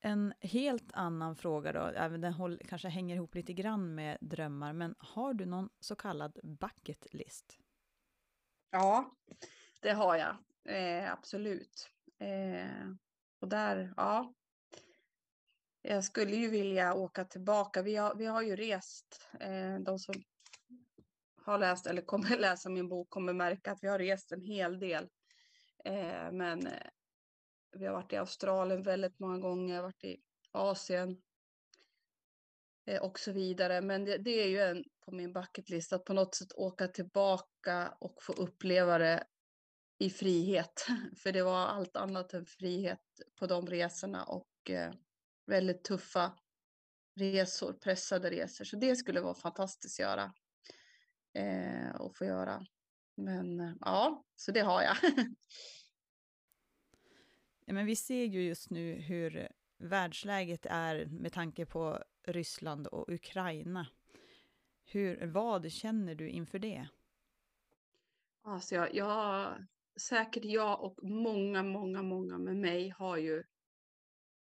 En 0.02 0.34
helt 0.40 0.92
annan 0.94 1.36
fråga 1.36 1.74
då, 1.74 1.80
även 1.80 2.22
den 2.22 2.34
håll, 2.34 2.62
kanske 2.68 2.88
hänger 2.88 3.16
ihop 3.16 3.36
lite 3.36 3.54
grann 3.54 3.96
med 3.96 4.18
drömmar, 4.22 4.74
men 4.74 4.96
har 5.00 5.34
du 5.34 5.46
någon 5.46 5.70
så 5.80 5.96
kallad 5.96 6.40
bucket 6.44 7.14
list? 7.14 7.60
Ja, 8.72 9.16
det 9.80 9.92
har 9.92 10.16
jag. 10.16 10.36
Eh, 10.66 11.12
absolut. 11.12 11.90
Eh, 12.20 12.92
och 13.40 13.48
där, 13.48 13.94
ja. 13.98 14.34
Jag 15.82 16.04
skulle 16.04 16.36
ju 16.36 16.50
vilja 16.50 16.94
åka 16.94 17.26
tillbaka. 17.26 17.82
Vi 17.82 17.96
har, 17.96 18.16
vi 18.16 18.26
har 18.26 18.42
ju 18.42 18.56
rest. 18.56 19.28
Eh, 19.40 19.80
de 19.80 20.00
som 20.00 20.16
har 21.52 21.60
läst 21.60 21.88
eller 21.88 22.02
kommer 22.02 22.38
läsa 22.38 22.70
min 22.70 22.90
bok 22.90 23.10
kommer 23.10 23.34
märka 23.34 23.72
att 23.72 23.80
vi 23.82 23.88
har 23.88 24.00
rest 24.00 24.32
en 24.32 24.42
hel 24.42 24.80
del. 24.80 25.10
Eh, 25.86 26.32
men 26.32 26.68
eh, 26.68 26.88
vi 27.72 27.86
har 27.86 27.94
varit 27.94 28.14
i 28.14 28.18
Australien 28.18 28.84
väldigt 28.84 29.20
många 29.20 29.38
gånger, 29.38 29.82
varit 29.82 30.04
i 30.04 30.22
Asien 30.52 31.22
eh, 32.86 33.02
och 33.02 33.20
så 33.20 33.32
vidare. 33.32 33.82
Men 33.82 34.06
det, 34.06 34.18
det, 34.18 34.32
är 34.32 34.48
ju 34.48 34.60
en 34.60 34.84
på 35.06 35.12
min 35.12 35.34
bucketlist 35.34 35.94
att 35.94 36.06
på 36.06 36.14
något 36.14 36.36
sätt 36.36 36.52
åka 36.52 36.88
tillbaka 36.88 37.94
och 38.00 38.24
få 38.24 38.34
uppleva 38.34 38.98
det 38.98 39.24
i 39.98 40.10
frihet. 40.10 40.88
För 41.24 41.32
det 41.32 41.44
var 41.44 41.68
allt 41.68 41.96
annat 41.96 42.34
än 42.34 42.46
frihet 42.46 43.00
på 43.40 43.48
de 43.48 43.68
resorna 43.68 44.24
och 44.24 44.70
eh, 44.70 44.94
väldigt 45.46 45.84
tuffa 45.84 46.32
resor, 47.16 47.74
pressade 47.74 48.30
resor. 48.30 48.66
Så 48.66 48.76
det 48.76 48.96
skulle 48.96 49.22
vara 49.22 49.34
fantastiskt 49.34 50.00
att 50.00 50.04
göra 50.04 50.34
eh, 51.34 51.96
och 51.96 52.16
få 52.16 52.26
göra. 52.26 52.66
Men 53.16 53.60
eh, 53.60 53.74
ja, 53.82 54.26
så 54.36 54.52
det 54.52 54.62
har 54.62 54.82
jag. 54.82 54.96
ja, 57.66 57.74
men 57.74 57.86
vi 57.86 57.96
ser 57.96 58.26
ju 58.26 58.42
just 58.42 58.70
nu 58.70 58.94
hur 58.94 59.48
världsläget 59.78 60.66
är 60.70 61.06
med 61.06 61.34
tanke 61.34 61.66
på 61.66 62.04
Ryssland 62.28 62.88
och 62.88 63.10
Ukraina. 63.10 63.88
Hur, 64.86 65.28
vad 65.28 65.72
känner 65.72 66.16
du 66.16 66.30
inför 66.30 66.60
det? 66.60 66.88
Alltså 68.42 68.76
jag, 68.76 68.96
jag, 68.96 69.54
säkert 70.00 70.46
jag 70.46 70.84
och 70.84 71.04
många, 71.04 71.64
många, 71.64 72.02
många 72.02 72.38
med 72.38 72.58
mig 72.58 72.90
har 72.90 73.18
ju 73.18 73.44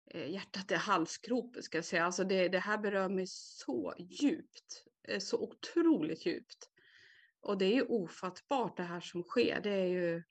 eh, 0.07 0.31
hjärtat 0.31 0.71
i 0.71 0.75
halsgropen 0.75 1.63
ska 1.63 1.79
jag 1.79 1.85
säga. 1.85 2.05
Alltså 2.05 2.25
det, 2.25 2.49
det 2.49 2.59
här 2.59 2.79
berör 2.79 3.09
mig 3.09 3.27
så 3.27 3.95
djupt, 3.99 4.85
Eh, 5.09 5.19
så 5.19 5.39
otroligt 5.39 6.27
djupt. 6.27 6.71
Och 7.41 7.59
det 7.59 7.65
är 7.65 7.75
ju 7.75 7.83
ofattbart 7.83 8.77
det 8.77 8.83
här 8.83 9.01
som 9.01 9.23
sker. 9.23 9.61
Det 9.61 9.71
är 9.71 9.87
ju, 9.87 10.23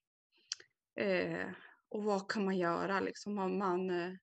eh, 0.95 1.49
och 1.89 2.03
vad 2.03 2.31
kan 2.31 2.45
man 2.45 2.57
göra 2.57 2.99
liksom? 2.99 3.35
Man, 3.35 3.57
man, 3.57 3.89
eh, 3.89 4.13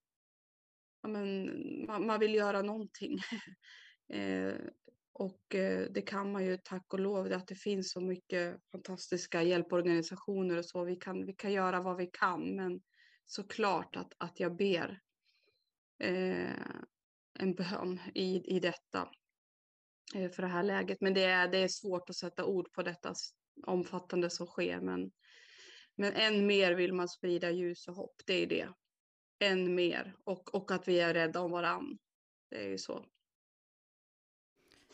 man, 1.07 2.07
man 2.07 2.21
vill 2.21 2.35
göra 2.35 2.63
någonting. 2.63 3.19
eh, 4.09 4.55
och 5.13 5.55
eh, 5.55 5.91
det 5.91 6.03
kan 6.03 6.33
man 6.33 6.45
ju 6.45 6.57
tack 6.57 6.93
och 6.93 7.01
lov 7.01 7.33
att 7.33 7.47
det 7.47 7.55
finns 7.55 7.93
så 7.93 8.01
mycket 8.01 8.71
fantastiska 8.73 9.43
hjälporganisationer 9.43 10.59
och 10.59 10.65
så. 10.65 10.85
Vi 10.85 10.97
kan, 10.97 11.27
vi 11.27 11.33
kan 11.33 11.53
göra 11.53 11.81
vad 11.81 11.97
vi 11.97 12.07
kan, 12.07 12.57
men 12.57 12.81
såklart 13.27 13.97
att, 13.97 14.13
att 14.19 14.41
jag 14.41 14.57
ber 14.57 15.01
eh, 15.99 16.51
en 17.39 17.55
bön 17.55 18.01
i, 18.15 18.57
i 18.57 18.61
detta 18.61 19.09
för 20.13 20.43
det 20.43 20.49
här 20.49 20.63
läget. 20.63 21.01
Men 21.01 21.15
det 21.15 21.25
är, 21.25 21.49
det 21.49 21.59
är 21.59 21.69
svårt 21.69 22.11
att 22.11 22.17
sätta 22.17 22.45
ord 22.45 22.73
på 22.73 22.83
detta 22.83 23.15
omfattande 23.67 24.31
som 24.31 24.47
sker. 24.47 24.81
Men, 24.81 25.13
men 25.95 26.13
än 26.13 26.47
mer 26.47 26.75
vill 26.75 26.93
man 26.93 27.09
sprida 27.09 27.51
ljus 27.51 27.89
och 27.89 27.95
hopp, 27.95 28.23
det 28.27 28.35
är 28.35 28.47
det. 28.47 28.69
Än 29.39 29.75
mer. 29.75 30.17
Och, 30.25 30.55
och 30.55 30.71
att 30.71 30.89
vi 30.89 31.01
är 31.01 31.15
rädda 31.15 31.41
om 31.41 31.51
varann. 31.51 31.99
Det 32.51 32.65
är 32.65 32.69
ju 32.69 32.79
så. 32.79 33.05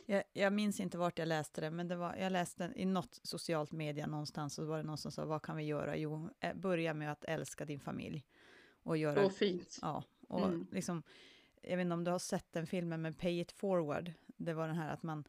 Jag, 0.06 0.22
jag, 0.32 0.52
minns 0.52 0.80
inte 0.80 0.98
vart 0.98 1.18
jag 1.18 1.28
läste 1.28 1.60
det, 1.60 1.70
men 1.70 1.88
det 1.88 1.96
var, 1.96 2.16
jag 2.16 2.32
läste 2.32 2.72
i 2.76 2.84
något 2.84 3.20
socialt 3.22 3.72
media 3.72 4.06
någonstans, 4.06 4.54
så 4.54 4.64
var 4.64 4.76
det 4.76 4.82
någon 4.82 4.98
som 4.98 5.12
sa, 5.12 5.24
vad 5.24 5.42
kan 5.42 5.56
vi 5.56 5.64
göra? 5.64 5.96
Jo, 5.96 6.30
börja 6.54 6.94
med 6.94 7.12
att 7.12 7.24
älska 7.24 7.64
din 7.64 7.80
familj. 7.80 8.26
Och 8.82 8.96
göra... 8.96 9.22
Så 9.22 9.30
fint. 9.30 9.78
Ja, 9.82 10.04
och 10.28 10.46
mm. 10.46 10.66
liksom, 10.70 11.02
jag 11.62 11.76
vet 11.76 11.84
inte 11.84 11.94
om 11.94 12.04
du 12.04 12.10
har 12.10 12.18
sett 12.18 12.52
den 12.52 12.66
filmen 12.66 13.02
med 13.02 13.18
Pay 13.18 13.40
It 13.40 13.52
Forward, 13.52 14.12
det 14.36 14.54
var 14.54 14.66
den 14.66 14.76
här 14.76 14.92
att 14.92 15.02
man 15.02 15.24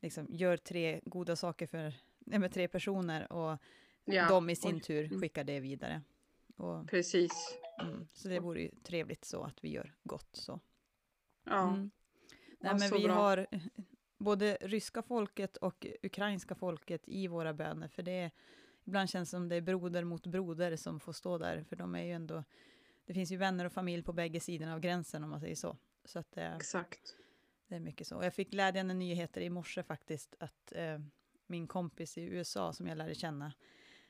liksom 0.00 0.26
gör 0.30 0.56
tre 0.56 1.00
goda 1.04 1.36
saker 1.36 1.66
för 1.66 1.94
med 2.18 2.52
tre 2.52 2.68
personer 2.68 3.32
och 3.32 3.58
ja. 4.04 4.28
de 4.28 4.50
i 4.50 4.56
sin 4.56 4.80
tur 4.80 5.04
mm. 5.04 5.20
skickar 5.20 5.44
det 5.44 5.60
vidare. 5.60 6.02
Och, 6.56 6.88
Precis. 6.88 7.58
Mm, 7.80 8.08
så 8.12 8.28
det 8.28 8.40
vore 8.40 8.62
ju 8.62 8.70
trevligt 8.82 9.24
så 9.24 9.42
att 9.42 9.64
vi 9.64 9.68
gör 9.68 9.94
gott 10.02 10.36
så. 10.36 10.60
Ja. 11.44 11.68
Mm. 11.68 11.90
Nej, 12.60 12.74
men 12.78 12.90
vi 12.90 13.04
bra. 13.04 13.14
har 13.14 13.46
både 14.18 14.58
ryska 14.60 15.02
folket 15.02 15.56
och 15.56 15.86
ukrainska 16.02 16.54
folket 16.54 17.02
i 17.04 17.28
våra 17.28 17.54
böner, 17.54 17.88
för 17.88 18.02
det 18.02 18.12
är, 18.12 18.30
ibland 18.84 19.10
känns 19.10 19.30
det 19.30 19.36
som 19.36 19.48
det 19.48 19.56
är 19.56 19.60
broder 19.60 20.04
mot 20.04 20.26
broder 20.26 20.76
som 20.76 21.00
får 21.00 21.12
stå 21.12 21.38
där, 21.38 21.64
för 21.68 21.76
de 21.76 21.94
är 21.94 22.02
ju 22.02 22.12
ändå, 22.12 22.44
det 23.04 23.14
finns 23.14 23.32
ju 23.32 23.36
vänner 23.36 23.64
och 23.64 23.72
familj 23.72 24.02
på 24.02 24.12
bägge 24.12 24.40
sidorna 24.40 24.74
av 24.74 24.80
gränsen 24.80 25.24
om 25.24 25.30
man 25.30 25.40
säger 25.40 25.54
så. 25.54 25.76
Så 26.04 26.18
att 26.18 26.32
det, 26.32 26.46
Exakt. 26.46 27.16
det 27.68 27.74
är 27.74 27.80
mycket 27.80 28.06
så. 28.06 28.22
Jag 28.22 28.34
fick 28.34 28.50
glädjande 28.50 28.94
nyheter 28.94 29.40
i 29.40 29.50
morse 29.50 29.82
faktiskt, 29.82 30.34
att 30.38 30.72
eh, 30.72 30.98
min 31.46 31.66
kompis 31.66 32.18
i 32.18 32.22
USA 32.22 32.72
som 32.72 32.86
jag 32.86 32.98
lärde 32.98 33.14
känna 33.14 33.52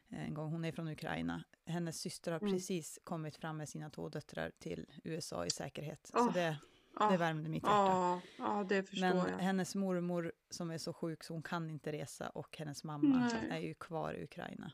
eh, 0.08 0.24
en 0.24 0.34
gång, 0.34 0.50
hon 0.50 0.64
är 0.64 0.72
från 0.72 0.88
Ukraina, 0.88 1.44
hennes 1.66 2.00
syster 2.00 2.32
har 2.32 2.40
mm. 2.40 2.52
precis 2.52 3.00
kommit 3.04 3.36
fram 3.36 3.56
med 3.56 3.68
sina 3.68 3.90
två 3.90 4.08
döttrar 4.08 4.52
till 4.58 4.86
USA 5.04 5.46
i 5.46 5.50
säkerhet. 5.50 6.10
Oh. 6.14 6.26
Så 6.26 6.30
det, 6.32 6.56
Ja. 6.98 7.10
Det 7.10 7.16
värmde 7.16 7.48
mitt 7.48 7.62
hjärta. 7.62 8.20
Ja 8.38 8.66
det 8.68 8.82
förstår 8.82 9.06
Men 9.06 9.16
jag. 9.16 9.38
hennes 9.38 9.74
mormor 9.74 10.32
som 10.50 10.70
är 10.70 10.78
så 10.78 10.92
sjuk 10.92 11.24
så 11.24 11.32
hon 11.32 11.42
kan 11.42 11.70
inte 11.70 11.92
resa 11.92 12.28
och 12.28 12.58
hennes 12.58 12.84
mamma 12.84 13.30
Nej. 13.32 13.48
är 13.50 13.58
ju 13.58 13.74
kvar 13.74 14.14
i 14.14 14.24
Ukraina. 14.24 14.72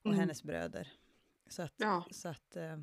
Och 0.00 0.06
mm. 0.06 0.18
hennes 0.18 0.42
bröder. 0.42 0.92
Så 1.48 1.62
att, 1.62 1.74
ja. 1.76 2.04
så 2.10 2.28
att 2.28 2.56
eh, 2.56 2.78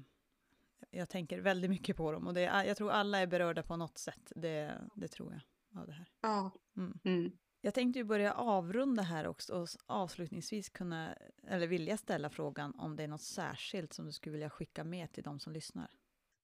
jag 0.94 1.10
tänker 1.10 1.40
väldigt 1.40 1.70
mycket 1.70 1.98
på 1.98 2.12
dem. 2.12 2.28
Och 2.28 2.34
det, 2.34 2.42
jag 2.42 2.78
tror 2.78 2.92
alla 2.92 3.20
är 3.20 3.28
berörda 3.28 3.64
på 3.64 3.78
något 3.78 3.98
sätt. 3.98 4.32
Det, 4.36 4.82
det 4.96 5.08
tror 5.08 5.32
jag. 5.32 5.42
Av 5.82 5.88
det 5.88 5.94
här. 5.94 6.08
Ja. 6.22 6.52
Mm. 6.78 7.00
Mm. 7.04 7.32
Jag 7.62 7.74
tänkte 7.74 8.00
ju 8.00 8.04
börja 8.04 8.34
avrunda 8.34 9.04
här 9.04 9.28
också 9.28 9.54
och 9.54 9.68
avslutningsvis 9.86 10.70
kunna, 10.70 11.16
eller 11.48 11.68
vilja 11.68 11.98
ställa 11.98 12.30
frågan 12.30 12.76
om 12.76 12.96
det 12.96 13.04
är 13.04 13.08
något 13.08 13.22
särskilt 13.22 13.94
som 13.94 14.06
du 14.06 14.12
skulle 14.12 14.34
vilja 14.34 14.50
skicka 14.50 14.84
med 14.84 15.14
till 15.14 15.24
de 15.24 15.40
som 15.40 15.54
lyssnar. 15.54 15.90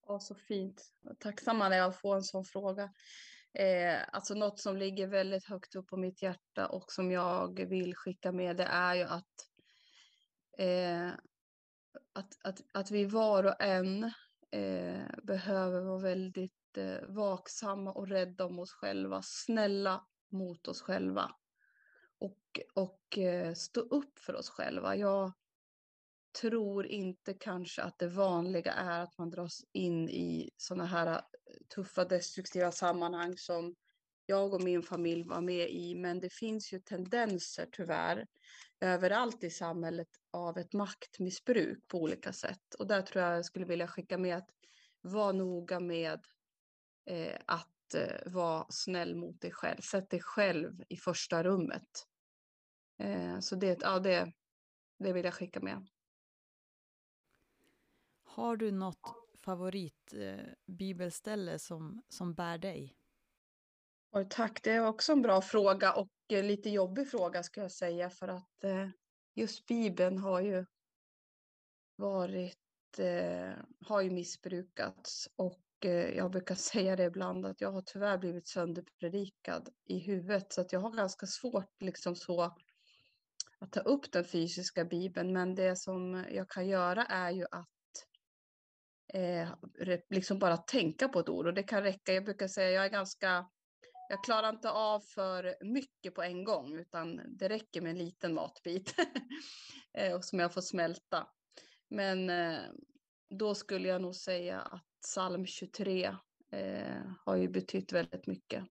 Ja, 0.07 0.19
så 0.19 0.35
fint. 0.35 0.91
Tacksamma 1.19 1.69
när 1.69 1.77
jag 1.77 1.99
får 1.99 2.15
en 2.15 2.23
sån 2.23 2.45
fråga. 2.45 2.83
Eh, 3.53 3.97
alltså 4.11 4.33
något 4.33 4.59
som 4.59 4.77
ligger 4.77 5.07
väldigt 5.07 5.45
högt 5.45 5.75
upp 5.75 5.87
på 5.87 5.97
mitt 5.97 6.21
hjärta 6.21 6.67
och 6.67 6.91
som 6.91 7.11
jag 7.11 7.69
vill 7.69 7.95
skicka 7.95 8.31
med 8.31 8.57
det 8.57 8.63
är 8.63 8.95
ju 8.95 9.03
att, 9.03 9.33
eh, 10.57 11.07
att, 12.13 12.37
att, 12.43 12.59
att 12.73 12.91
vi 12.91 13.05
var 13.05 13.43
och 13.43 13.61
en 13.61 14.11
eh, 14.51 15.01
behöver 15.23 15.81
vara 15.81 15.99
väldigt 15.99 16.77
eh, 16.77 17.07
vaksamma 17.07 17.91
och 17.91 18.07
rädda 18.07 18.45
om 18.45 18.59
oss 18.59 18.71
själva, 18.71 19.21
snälla 19.21 20.05
mot 20.29 20.67
oss 20.67 20.81
själva 20.81 21.35
och, 22.19 22.59
och 22.73 23.17
eh, 23.17 23.53
stå 23.53 23.81
upp 23.81 24.19
för 24.19 24.35
oss 24.35 24.49
själva. 24.49 24.95
Jag 24.95 25.31
tror 26.41 26.85
inte 26.85 27.33
kanske 27.33 27.81
att 27.81 27.99
det 27.99 28.07
vanliga 28.07 28.73
är 28.73 28.99
att 28.99 29.17
man 29.17 29.29
dras 29.29 29.65
in 29.71 30.09
i 30.09 30.49
sådana 30.57 30.85
här 30.85 31.07
eh, 31.07 31.21
tuffa 31.75 32.05
destruktiva 32.05 32.71
sammanhang 32.71 33.37
som 33.37 33.75
jag 34.25 34.53
och 34.53 34.63
min 34.63 34.83
familj 34.83 35.23
var 35.23 35.41
med 35.41 35.69
i, 35.69 35.95
men 35.95 36.19
det 36.19 36.33
finns 36.33 36.73
ju 36.73 36.79
tendenser 36.79 37.67
tyvärr 37.71 38.27
överallt 38.81 39.43
i 39.43 39.49
samhället 39.49 40.07
av 40.31 40.57
ett 40.57 40.73
maktmissbruk 40.73 41.87
på 41.87 41.97
olika 41.97 42.33
sätt. 42.33 42.73
Och 42.79 42.87
där 42.87 43.01
tror 43.01 43.23
jag 43.23 43.37
jag 43.37 43.45
skulle 43.45 43.65
vilja 43.65 43.87
skicka 43.87 44.17
med 44.17 44.37
att 44.37 44.49
var 45.01 45.33
noga 45.33 45.79
med 45.79 46.25
eh, 47.05 47.39
att 47.45 47.93
eh, 47.93 48.31
vara 48.31 48.65
snäll 48.69 49.15
mot 49.15 49.41
dig 49.41 49.51
själv. 49.51 49.81
Sätt 49.81 50.09
dig 50.09 50.21
själv 50.21 50.83
i 50.89 50.97
första 50.97 51.43
rummet. 51.43 52.07
Eh, 52.97 53.39
så 53.39 53.55
det, 53.55 53.79
ja, 53.81 53.99
det, 53.99 54.33
det 54.99 55.13
vill 55.13 55.25
jag 55.25 55.33
skicka 55.33 55.59
med. 55.59 55.87
Har 58.23 58.57
du 58.57 58.71
något 58.71 58.99
favoritbibelställe 59.45 61.51
eh, 61.51 61.57
som, 61.57 62.03
som 62.09 62.33
bär 62.33 62.57
dig? 62.57 62.98
Och 64.11 64.29
tack, 64.29 64.63
det 64.63 64.71
är 64.71 64.85
också 64.85 65.11
en 65.11 65.21
bra 65.21 65.41
fråga 65.41 65.93
och 65.93 66.09
eh, 66.29 66.43
lite 66.43 66.69
jobbig 66.69 67.09
fråga 67.09 67.43
skulle 67.43 67.63
jag 67.63 67.71
säga 67.71 68.09
för 68.09 68.27
att 68.27 68.63
eh, 68.63 68.89
just 69.35 69.65
Bibeln 69.65 70.17
har 70.17 70.41
ju 70.41 70.65
varit, 71.95 72.99
eh, 72.99 73.51
har 73.85 74.01
ju 74.01 74.09
missbrukats 74.09 75.29
och 75.35 75.61
jag 76.15 76.31
brukar 76.31 76.55
säga 76.71 76.95
det 76.95 77.03
ibland 77.03 77.45
att 77.45 77.61
jag 77.61 77.71
har 77.71 77.81
tyvärr 77.81 78.17
blivit 78.17 78.47
sönderpredikad 78.47 79.69
i 79.85 79.99
huvudet 79.99 80.53
så 80.53 80.61
att 80.61 80.73
jag 80.73 80.79
har 80.79 80.91
ganska 80.91 81.25
svårt 81.25 81.81
liksom 81.81 82.15
så 82.15 82.41
att 83.59 83.71
ta 83.71 83.79
upp 83.79 84.11
den 84.11 84.25
fysiska 84.25 84.85
Bibeln 84.85 85.33
men 85.33 85.55
det 85.55 85.75
som 85.75 86.25
jag 86.31 86.49
kan 86.49 86.67
göra 86.67 87.05
är 87.05 87.31
ju 87.31 87.45
att 87.51 87.67
eh, 89.13 89.49
liksom 90.09 90.39
bara 90.39 90.57
tänka 90.57 91.07
på 91.07 91.19
ett 91.19 91.29
ord 91.29 91.47
och 91.47 91.53
det 91.53 91.63
kan 91.63 91.83
räcka. 91.83 92.13
Jag 92.13 92.25
brukar 92.25 92.47
säga 92.47 92.71
jag 92.71 92.85
är 92.85 92.89
ganska 92.89 93.45
jag 94.11 94.23
klarar 94.23 94.49
inte 94.49 94.71
av 94.71 94.99
för 94.99 95.55
mycket 95.61 96.15
på 96.15 96.21
en 96.21 96.43
gång 96.43 96.75
utan 96.75 97.21
det 97.37 97.49
räcker 97.49 97.81
med 97.81 97.89
en 97.89 97.97
liten 97.97 98.33
matbit 98.33 98.95
eh, 99.93 100.19
som 100.19 100.39
jag 100.39 100.53
får 100.53 100.61
smälta. 100.61 101.27
Men 101.87 102.29
eh, 102.29 102.59
då 103.29 103.55
skulle 103.55 103.87
jag 103.87 104.01
nog 104.01 104.15
säga 104.15 104.61
att 104.61 104.85
psalm 105.01 105.45
23 105.45 106.15
eh, 106.51 107.01
har 107.25 107.35
ju 107.35 107.49
betytt 107.49 107.93
väldigt 107.93 108.27
mycket 108.27 108.63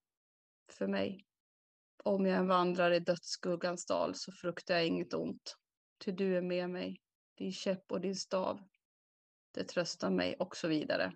för 0.73 0.87
mig. 0.87 1.27
Om 2.05 2.27
jag 2.27 2.45
vandrar 2.45 2.91
i 2.91 3.01
dödsskuggans 3.01 3.87
dal 3.87 4.15
så 4.15 4.33
fruktar 4.33 4.75
jag 4.75 4.87
inget 4.87 5.15
ont. 5.15 5.57
Ty 6.05 6.13
du 6.13 6.37
är 6.37 6.43
med 6.43 6.71
mig, 6.71 7.01
din 7.35 7.53
käpp 7.53 7.93
och 7.93 8.01
din 8.01 8.17
stav. 8.17 8.61
Det 9.55 9.65
tröstar 9.65 10.11
mig 10.11 10.37
och 10.39 10.57
så 10.57 10.69
vidare. 10.69 11.13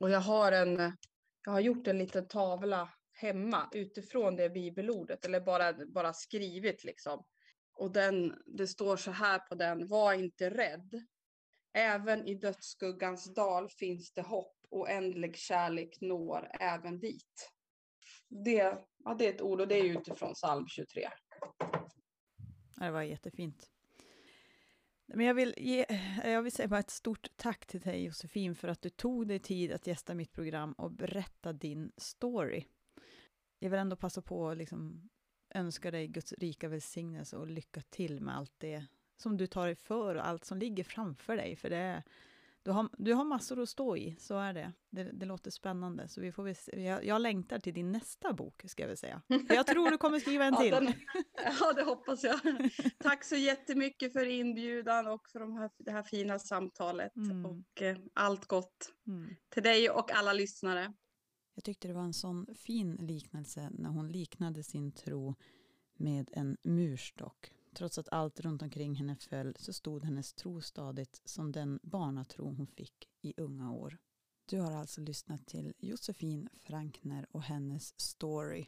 Och 0.00 0.10
jag 0.10 0.20
har 0.20 0.52
en 0.52 0.96
jag 1.48 1.52
har 1.52 1.60
gjort 1.60 1.86
en 1.86 1.98
liten 1.98 2.28
tavla 2.28 2.88
hemma 3.12 3.68
utifrån 3.72 4.36
det 4.36 4.50
bibelordet 4.50 5.24
eller 5.24 5.40
bara, 5.40 5.86
bara 5.86 6.12
skrivit 6.12 6.84
liksom. 6.84 7.24
Och 7.72 7.92
den, 7.92 8.42
det 8.46 8.66
står 8.66 8.96
så 8.96 9.10
här 9.10 9.38
på 9.38 9.54
den, 9.54 9.86
var 9.86 10.12
inte 10.12 10.50
rädd. 10.50 11.06
Även 11.74 12.26
i 12.26 12.34
dödsskuggans 12.34 13.34
dal 13.34 13.68
finns 13.68 14.12
det 14.12 14.22
hopp, 14.22 14.56
oändlig 14.70 15.36
kärlek 15.36 16.00
når 16.00 16.50
även 16.60 17.00
dit. 17.00 17.50
Det, 18.28 18.78
ja, 19.04 19.14
det 19.18 19.26
är 19.26 19.34
ett 19.34 19.42
ord 19.42 19.60
och 19.60 19.68
det 19.68 19.78
är 19.78 19.84
utifrån 19.84 20.34
psalm 20.34 20.66
23. 20.68 21.08
Det 22.76 22.90
var 22.90 23.02
jättefint. 23.02 23.70
Men 25.14 25.26
jag 25.26 25.34
vill, 25.34 25.54
ge, 25.56 25.86
eh, 25.88 26.30
jag 26.30 26.42
vill 26.42 26.52
säga 26.52 26.68
bara 26.68 26.80
ett 26.80 26.90
stort 26.90 27.28
tack 27.36 27.66
till 27.66 27.80
dig 27.80 28.04
Josefin 28.04 28.54
för 28.54 28.68
att 28.68 28.82
du 28.82 28.88
tog 28.88 29.28
dig 29.28 29.38
tid 29.38 29.72
att 29.72 29.86
gästa 29.86 30.14
mitt 30.14 30.32
program 30.32 30.72
och 30.72 30.90
berätta 30.90 31.52
din 31.52 31.92
story. 31.96 32.64
Jag 33.58 33.70
vill 33.70 33.80
ändå 33.80 33.96
passa 33.96 34.22
på 34.22 34.48
att 34.48 34.56
liksom 34.58 35.08
önska 35.54 35.90
dig 35.90 36.08
Guds 36.08 36.32
rika 36.32 36.68
välsignelse 36.68 37.36
och 37.36 37.46
lycka 37.46 37.82
till 37.82 38.20
med 38.20 38.36
allt 38.36 38.54
det 38.58 38.84
som 39.16 39.36
du 39.36 39.46
tar 39.46 39.66
dig 39.66 39.74
för 39.74 40.14
och 40.14 40.26
allt 40.26 40.44
som 40.44 40.58
ligger 40.58 40.84
framför 40.84 41.36
dig. 41.36 41.56
För 41.56 41.70
det 41.70 42.02
du, 42.62 42.70
har, 42.70 42.88
du 42.98 43.14
har 43.14 43.24
massor 43.24 43.60
att 43.60 43.68
stå 43.68 43.96
i, 43.96 44.16
så 44.18 44.38
är 44.38 44.54
det. 44.54 44.72
Det, 44.90 45.04
det 45.12 45.26
låter 45.26 45.50
spännande. 45.50 46.08
Så 46.08 46.20
vi 46.20 46.32
får, 46.32 46.54
jag, 46.72 47.04
jag 47.04 47.20
längtar 47.20 47.58
till 47.58 47.74
din 47.74 47.92
nästa 47.92 48.32
bok, 48.32 48.62
ska 48.66 48.82
jag 48.82 48.88
väl 48.88 48.96
säga. 48.96 49.22
För 49.48 49.54
jag 49.54 49.66
tror 49.66 49.90
du 49.90 49.98
kommer 49.98 50.18
skriva 50.18 50.44
en 50.44 50.56
till. 50.60 50.72
Ja, 50.72 50.80
den, 50.80 50.92
ja, 51.60 51.72
det 51.72 51.82
hoppas 51.82 52.24
jag. 52.24 52.40
Tack 52.98 53.24
så 53.24 53.36
jättemycket 53.36 54.12
för 54.12 54.26
inbjudan 54.26 55.06
och 55.06 55.28
för 55.28 55.40
de 55.40 55.52
här, 55.52 55.70
det 55.78 55.90
här 55.90 56.02
fina 56.02 56.38
samtalet. 56.38 57.16
Mm. 57.16 57.46
Och 57.46 57.82
eh, 57.82 57.96
allt 58.14 58.46
gott 58.46 58.92
mm. 59.06 59.36
till 59.48 59.62
dig 59.62 59.90
och 59.90 60.12
alla 60.12 60.32
lyssnare. 60.32 60.92
Jag 61.54 61.64
tyckte 61.64 61.88
det 61.88 61.94
var 61.94 62.02
en 62.02 62.14
sån 62.14 62.46
fin 62.54 62.94
liknelse 62.94 63.70
när 63.72 63.90
hon 63.90 64.08
liknade 64.08 64.62
sin 64.62 64.92
tro 64.92 65.34
med 65.96 66.30
en 66.32 66.56
murstock. 66.62 67.52
Trots 67.78 67.98
att 67.98 68.08
allt 68.12 68.40
runt 68.40 68.62
omkring 68.62 68.94
henne 68.94 69.16
föll 69.16 69.56
så 69.58 69.72
stod 69.72 70.04
hennes 70.04 70.32
tro 70.32 70.60
stadigt 70.60 71.22
som 71.24 71.52
den 71.52 71.80
barnatro 71.82 72.44
hon 72.44 72.66
fick 72.66 73.08
i 73.20 73.34
unga 73.36 73.72
år. 73.72 73.98
Du 74.46 74.60
har 74.60 74.72
alltså 74.72 75.00
lyssnat 75.00 75.46
till 75.46 75.74
Josefin 75.78 76.48
Frankner 76.54 77.26
och 77.30 77.42
hennes 77.42 78.00
story. 78.00 78.66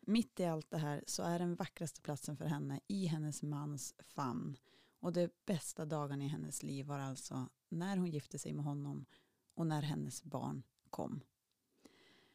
Mitt 0.00 0.40
i 0.40 0.44
allt 0.44 0.70
det 0.70 0.78
här 0.78 1.04
så 1.06 1.22
är 1.22 1.38
den 1.38 1.54
vackraste 1.54 2.00
platsen 2.00 2.36
för 2.36 2.44
henne 2.44 2.80
i 2.86 3.06
hennes 3.06 3.42
mans 3.42 3.94
famn. 3.98 4.56
Och 5.00 5.12
de 5.12 5.28
bästa 5.46 5.84
dagarna 5.84 6.24
i 6.24 6.28
hennes 6.28 6.62
liv 6.62 6.86
var 6.86 6.98
alltså 6.98 7.48
när 7.68 7.96
hon 7.96 8.10
gifte 8.10 8.38
sig 8.38 8.52
med 8.52 8.64
honom 8.64 9.06
och 9.54 9.66
när 9.66 9.82
hennes 9.82 10.24
barn 10.24 10.62
kom. 10.90 11.20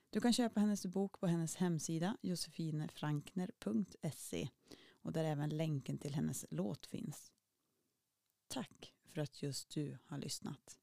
Du 0.10 0.21
kan 0.21 0.34
köpa 0.34 0.60
hennes 0.60 0.86
bok 0.86 1.19
på 1.19 1.27
hennes 1.27 1.55
hemsida 1.55 2.17
josefinefrankner.se 2.21 4.49
och 5.10 5.13
där 5.13 5.24
även 5.24 5.50
länken 5.50 5.98
till 5.98 6.13
hennes 6.13 6.45
låt 6.50 6.86
finns. 6.86 7.32
Tack 8.48 8.93
för 9.06 9.22
att 9.22 9.43
just 9.43 9.69
du 9.69 9.98
har 10.06 10.17
lyssnat. 10.17 10.80